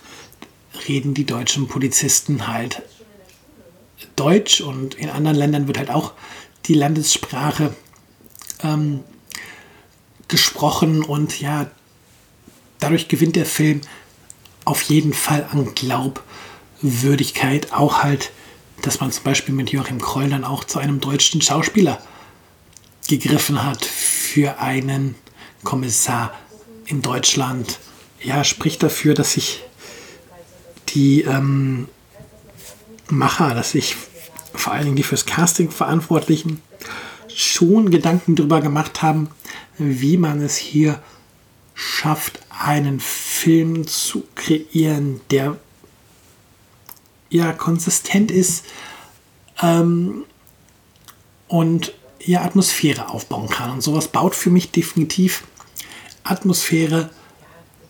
reden 0.88 1.14
die 1.14 1.26
deutschen 1.26 1.68
Polizisten 1.68 2.48
halt 2.48 2.82
Deutsch 4.16 4.60
und 4.60 4.94
in 4.94 5.10
anderen 5.10 5.36
Ländern 5.36 5.66
wird 5.66 5.78
halt 5.78 5.90
auch 5.90 6.14
die 6.66 6.74
Landessprache 6.74 7.74
ähm, 8.62 9.00
gesprochen 10.28 11.02
und 11.02 11.40
ja, 11.40 11.70
dadurch 12.84 13.08
gewinnt 13.08 13.34
der 13.34 13.46
Film 13.46 13.80
auf 14.66 14.82
jeden 14.82 15.14
Fall 15.14 15.48
an 15.50 15.74
Glaubwürdigkeit, 15.74 17.72
auch 17.72 18.02
halt, 18.02 18.30
dass 18.82 19.00
man 19.00 19.10
zum 19.10 19.24
Beispiel 19.24 19.54
mit 19.54 19.70
Joachim 19.70 20.02
Kroll 20.02 20.28
dann 20.28 20.44
auch 20.44 20.64
zu 20.64 20.78
einem 20.78 21.00
deutschen 21.00 21.40
Schauspieler 21.40 21.98
gegriffen 23.08 23.64
hat 23.64 23.82
für 23.86 24.58
einen 24.58 25.14
Kommissar 25.62 26.34
in 26.84 27.00
Deutschland. 27.00 27.78
Ja, 28.22 28.44
spricht 28.44 28.82
dafür, 28.82 29.14
dass 29.14 29.32
sich 29.32 29.62
die 30.90 31.22
ähm, 31.22 31.88
Macher, 33.08 33.54
dass 33.54 33.70
sich 33.70 33.96
vor 34.52 34.74
allen 34.74 34.84
Dingen 34.84 34.96
die 34.96 35.02
fürs 35.02 35.24
Casting 35.24 35.70
Verantwortlichen 35.70 36.60
schon 37.34 37.90
Gedanken 37.90 38.36
darüber 38.36 38.60
gemacht 38.60 39.00
haben, 39.00 39.30
wie 39.78 40.18
man 40.18 40.42
es 40.42 40.56
hier 40.56 41.02
schafft, 41.74 42.43
einen 42.60 43.00
Film 43.00 43.86
zu 43.86 44.24
kreieren, 44.34 45.20
der 45.30 45.56
ja 47.30 47.52
konsistent 47.52 48.30
ist 48.30 48.64
ähm, 49.60 50.24
und 51.48 51.92
ja 52.20 52.42
Atmosphäre 52.42 53.08
aufbauen 53.08 53.48
kann. 53.48 53.70
Und 53.70 53.82
sowas 53.82 54.08
baut 54.08 54.34
für 54.34 54.50
mich 54.50 54.70
definitiv 54.70 55.44
Atmosphäre 56.22 57.10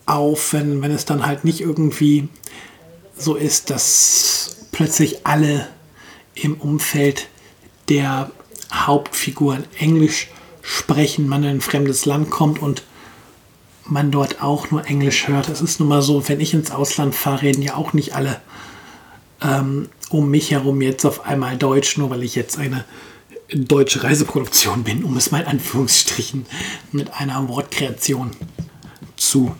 auf, 0.06 0.52
wenn, 0.52 0.82
wenn 0.82 0.90
es 0.90 1.04
dann 1.04 1.26
halt 1.26 1.44
nicht 1.44 1.60
irgendwie 1.60 2.28
so 3.16 3.36
ist, 3.36 3.70
dass 3.70 4.66
plötzlich 4.72 5.26
alle 5.26 5.68
im 6.34 6.54
Umfeld 6.54 7.28
der 7.88 8.30
Hauptfiguren 8.72 9.64
Englisch 9.78 10.28
sprechen, 10.62 11.28
man 11.28 11.44
in 11.44 11.50
ein 11.50 11.60
fremdes 11.60 12.06
Land 12.06 12.30
kommt 12.30 12.60
und 12.60 12.82
man 13.86 14.10
dort 14.10 14.42
auch 14.42 14.70
nur 14.70 14.86
Englisch 14.86 15.28
hört. 15.28 15.48
Es 15.48 15.60
ist 15.60 15.80
nun 15.80 15.88
mal 15.88 16.02
so, 16.02 16.26
wenn 16.28 16.40
ich 16.40 16.54
ins 16.54 16.70
Ausland 16.70 17.14
fahre, 17.14 17.42
reden 17.42 17.62
ja 17.62 17.74
auch 17.76 17.92
nicht 17.92 18.14
alle 18.14 18.40
ähm, 19.42 19.88
um 20.10 20.30
mich 20.30 20.50
herum 20.50 20.80
jetzt 20.80 21.04
auf 21.04 21.26
einmal 21.26 21.56
Deutsch, 21.56 21.98
nur 21.98 22.10
weil 22.10 22.22
ich 22.22 22.34
jetzt 22.34 22.58
eine 22.58 22.84
deutsche 23.52 24.02
Reiseproduktion 24.02 24.84
bin, 24.84 25.04
um 25.04 25.16
es 25.16 25.30
mal 25.30 25.42
in 25.42 25.46
Anführungsstrichen 25.46 26.46
mit 26.92 27.12
einer 27.14 27.46
Wortkreation 27.48 28.30
zu 29.16 29.54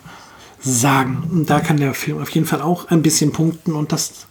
sagen. 0.59 1.29
Und 1.31 1.49
da 1.49 1.59
kann 1.59 1.77
der 1.77 1.93
Film 1.93 2.21
auf 2.21 2.29
jeden 2.29 2.47
Fall 2.47 2.61
auch 2.61 2.89
ein 2.89 3.01
bisschen 3.01 3.31
punkten 3.31 3.73
und 3.73 3.91
das 3.91 4.25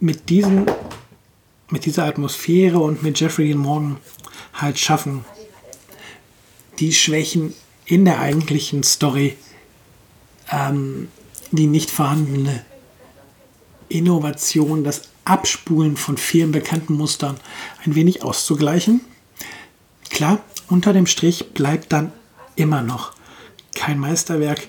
mit, 0.00 0.30
diesen, 0.30 0.66
mit 1.70 1.84
dieser 1.84 2.04
Atmosphäre 2.04 2.78
und 2.78 3.02
mit 3.02 3.20
Jeffrey 3.20 3.54
Morgan 3.54 3.98
halt 4.54 4.78
schaffen, 4.78 5.24
die 6.78 6.92
Schwächen 6.92 7.54
in 7.86 8.04
der 8.04 8.20
eigentlichen 8.20 8.82
Story, 8.82 9.36
ähm, 10.50 11.08
die 11.50 11.66
nicht 11.66 11.90
vorhandene 11.90 12.64
Innovation, 13.88 14.84
das 14.84 15.02
Abspulen 15.24 15.96
von 15.96 16.16
vielen 16.16 16.52
bekannten 16.52 16.94
Mustern 16.94 17.36
ein 17.84 17.94
wenig 17.94 18.22
auszugleichen. 18.22 19.00
Klar, 20.10 20.40
unter 20.68 20.92
dem 20.92 21.06
Strich 21.06 21.52
bleibt 21.54 21.92
dann 21.92 22.12
immer 22.56 22.82
noch 22.82 23.14
kein 23.74 23.98
Meisterwerk 23.98 24.68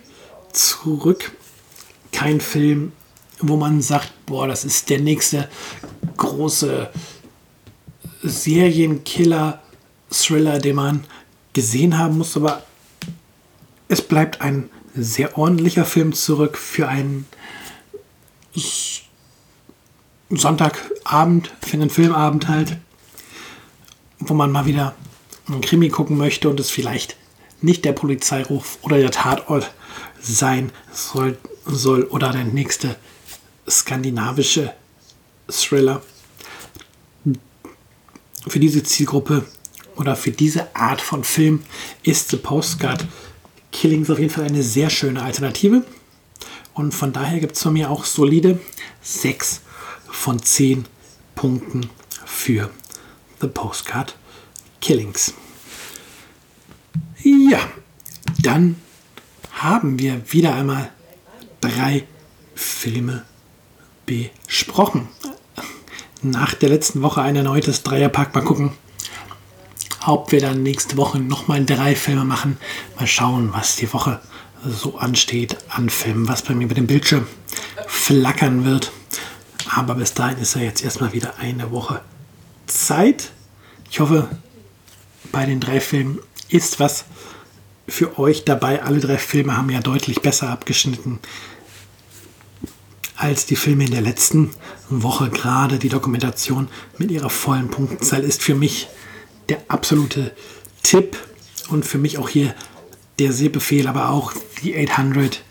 zurück, 0.51 1.31
kein 2.11 2.41
Film, 2.41 2.91
wo 3.39 3.55
man 3.57 3.81
sagt, 3.81 4.11
boah, 4.25 4.47
das 4.47 4.65
ist 4.65 4.89
der 4.89 4.99
nächste 4.99 5.47
große 6.17 6.89
Serienkiller-Thriller, 8.23 10.59
den 10.59 10.75
man 10.75 11.05
gesehen 11.55 11.97
haben 11.97 12.19
muss, 12.19 12.35
aber 12.37 12.63
es 13.87 14.01
bleibt 14.01 14.41
ein 14.41 14.69
sehr 14.93 15.37
ordentlicher 15.37 15.85
Film 15.85 16.13
zurück 16.13 16.57
für 16.57 16.87
einen 16.87 17.25
Sonntagabend, 20.29 21.51
für 21.61 21.73
einen 21.73 21.89
Filmabend 21.89 22.47
halt, 22.47 22.77
wo 24.19 24.33
man 24.33 24.51
mal 24.51 24.65
wieder 24.65 24.95
einen 25.47 25.61
Krimi 25.61 25.89
gucken 25.89 26.17
möchte 26.17 26.49
und 26.49 26.59
es 26.59 26.69
vielleicht 26.69 27.15
nicht 27.61 27.85
der 27.85 27.93
Polizeiruf 27.93 28.77
oder 28.81 28.97
der 28.97 29.11
Tatort 29.11 29.71
sein 30.21 30.71
soll, 30.91 31.37
soll 31.65 32.03
oder 32.03 32.31
der 32.31 32.43
nächste 32.43 32.97
skandinavische 33.69 34.73
Thriller. 35.49 36.01
Für 38.47 38.59
diese 38.59 38.83
Zielgruppe 38.83 39.45
oder 39.95 40.15
für 40.15 40.31
diese 40.31 40.75
Art 40.75 41.01
von 41.01 41.23
Film 41.23 41.63
ist 42.03 42.29
The 42.29 42.37
Postcard 42.37 43.05
Killings 43.71 44.09
auf 44.09 44.19
jeden 44.19 44.31
Fall 44.31 44.45
eine 44.45 44.63
sehr 44.63 44.89
schöne 44.89 45.21
Alternative. 45.21 45.83
Und 46.73 46.93
von 46.93 47.13
daher 47.13 47.39
gibt 47.39 47.55
es 47.55 47.63
von 47.63 47.73
mir 47.73 47.89
auch 47.89 48.05
solide 48.05 48.59
6 49.01 49.61
von 50.09 50.41
10 50.41 50.85
Punkten 51.35 51.89
für 52.25 52.69
The 53.41 53.47
Postcard 53.47 54.15
Killings. 54.81 55.33
Ja, 57.23 57.59
dann 58.41 58.75
haben 59.51 59.99
wir 59.99 60.21
wieder 60.31 60.55
einmal 60.55 60.91
drei 61.61 62.05
Filme 62.53 63.25
besprochen. 64.05 65.07
Nach 66.21 66.53
der 66.53 66.69
letzten 66.69 67.01
Woche 67.01 67.21
ein 67.21 67.35
erneutes 67.35 67.83
Dreierpack. 67.83 68.33
Mal 68.33 68.43
gucken, 68.43 68.71
ob 70.07 70.31
wir 70.31 70.41
dann 70.41 70.63
nächste 70.63 70.97
Woche 70.97 71.19
nochmal 71.19 71.65
drei 71.65 71.95
Filme 71.95 72.25
machen. 72.25 72.57
Mal 72.97 73.07
schauen, 73.07 73.53
was 73.53 73.75
die 73.75 73.91
Woche 73.93 74.21
so 74.63 74.97
ansteht 74.97 75.57
an 75.69 75.89
Filmen, 75.89 76.27
was 76.27 76.41
bei 76.41 76.53
mir 76.53 76.65
über 76.65 76.75
dem 76.75 76.87
Bildschirm 76.87 77.27
flackern 77.87 78.65
wird. 78.65 78.91
Aber 79.73 79.95
bis 79.95 80.13
dahin 80.13 80.37
ist 80.37 80.55
ja 80.55 80.61
jetzt 80.61 80.83
erstmal 80.83 81.13
wieder 81.13 81.37
eine 81.39 81.71
Woche 81.71 82.01
Zeit. 82.67 83.31
Ich 83.89 83.99
hoffe, 83.99 84.29
bei 85.31 85.45
den 85.45 85.59
drei 85.59 85.79
Filmen 85.79 86.19
ist 86.49 86.79
was 86.79 87.05
für 87.87 88.17
euch 88.17 88.45
dabei. 88.45 88.83
Alle 88.83 88.99
drei 88.99 89.17
Filme 89.17 89.57
haben 89.57 89.69
ja 89.69 89.81
deutlich 89.81 90.21
besser 90.21 90.49
abgeschnitten 90.49 91.19
als 93.17 93.45
die 93.45 93.55
Filme 93.55 93.85
in 93.85 93.91
der 93.91 94.01
letzten 94.01 94.51
Woche. 94.89 95.29
Gerade 95.29 95.79
die 95.79 95.89
Dokumentation 95.89 96.67
mit 96.97 97.11
ihrer 97.11 97.29
vollen 97.29 97.69
Punktzahl 97.69 98.23
ist 98.23 98.43
für 98.43 98.55
mich 98.55 98.87
der 99.49 99.59
absolute 99.67 100.31
Tipp 100.83 101.17
und 101.69 101.85
für 101.85 101.97
mich 101.97 102.17
auch 102.17 102.29
hier 102.29 102.53
der 103.19 103.31
Sehbefehl, 103.31 103.87
aber 103.87 104.09
auch 104.09 104.33
die 104.61 104.75
800 104.77 105.43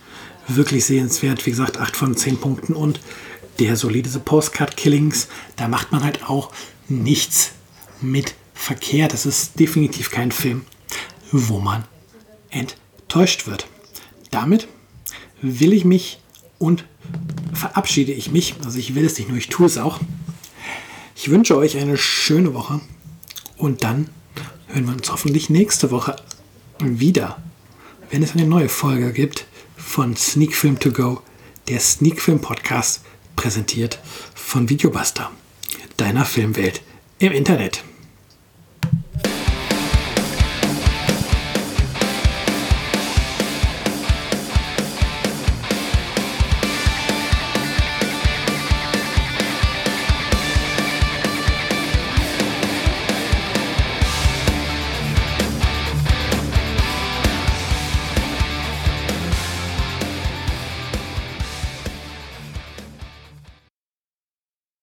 wirklich 0.48 0.84
sehenswert. 0.84 1.44
Wie 1.46 1.50
gesagt, 1.50 1.78
8 1.78 1.96
von 1.96 2.16
10 2.16 2.38
Punkten 2.38 2.74
und 2.74 3.00
der 3.58 3.76
solide 3.76 4.08
Postcard 4.18 4.76
Killings. 4.76 5.28
Da 5.56 5.68
macht 5.68 5.92
man 5.92 6.02
halt 6.02 6.28
auch 6.28 6.52
nichts 6.88 7.52
mit 8.00 8.34
verkehrt. 8.52 9.12
Das 9.12 9.26
ist 9.26 9.58
definitiv 9.58 10.10
kein 10.10 10.32
Film, 10.32 10.64
wo 11.32 11.60
man 11.60 11.84
enttäuscht 12.50 13.46
wird. 13.46 13.66
Damit 14.30 14.68
will 15.40 15.72
ich 15.72 15.84
mich 15.84 16.20
und 16.58 16.84
verabschiede 17.52 18.12
ich 18.12 18.30
mich. 18.30 18.54
Also 18.64 18.78
ich 18.78 18.94
will 18.94 19.04
es 19.04 19.18
nicht 19.18 19.28
nur, 19.28 19.38
ich 19.38 19.48
tue 19.48 19.66
es 19.66 19.78
auch. 19.78 20.00
Ich 21.16 21.30
wünsche 21.30 21.56
euch 21.56 21.78
eine 21.78 21.96
schöne 21.96 22.54
Woche 22.54 22.80
und 23.56 23.84
dann 23.84 24.08
hören 24.68 24.86
wir 24.86 24.92
uns 24.92 25.10
hoffentlich 25.10 25.50
nächste 25.50 25.90
Woche 25.90 26.16
wieder, 26.80 27.42
wenn 28.10 28.22
es 28.22 28.32
eine 28.32 28.46
neue 28.46 28.68
Folge 28.68 29.12
gibt 29.12 29.46
von 29.76 30.16
Sneak 30.16 30.54
Film 30.54 30.78
To 30.78 30.90
Go, 30.90 31.22
der 31.68 31.80
Sneak 31.80 32.20
Film 32.20 32.40
Podcast, 32.40 33.02
präsentiert 33.36 33.98
von 34.34 34.68
Videobuster, 34.68 35.30
deiner 35.96 36.24
Filmwelt 36.24 36.82
im 37.18 37.32
Internet. 37.32 37.84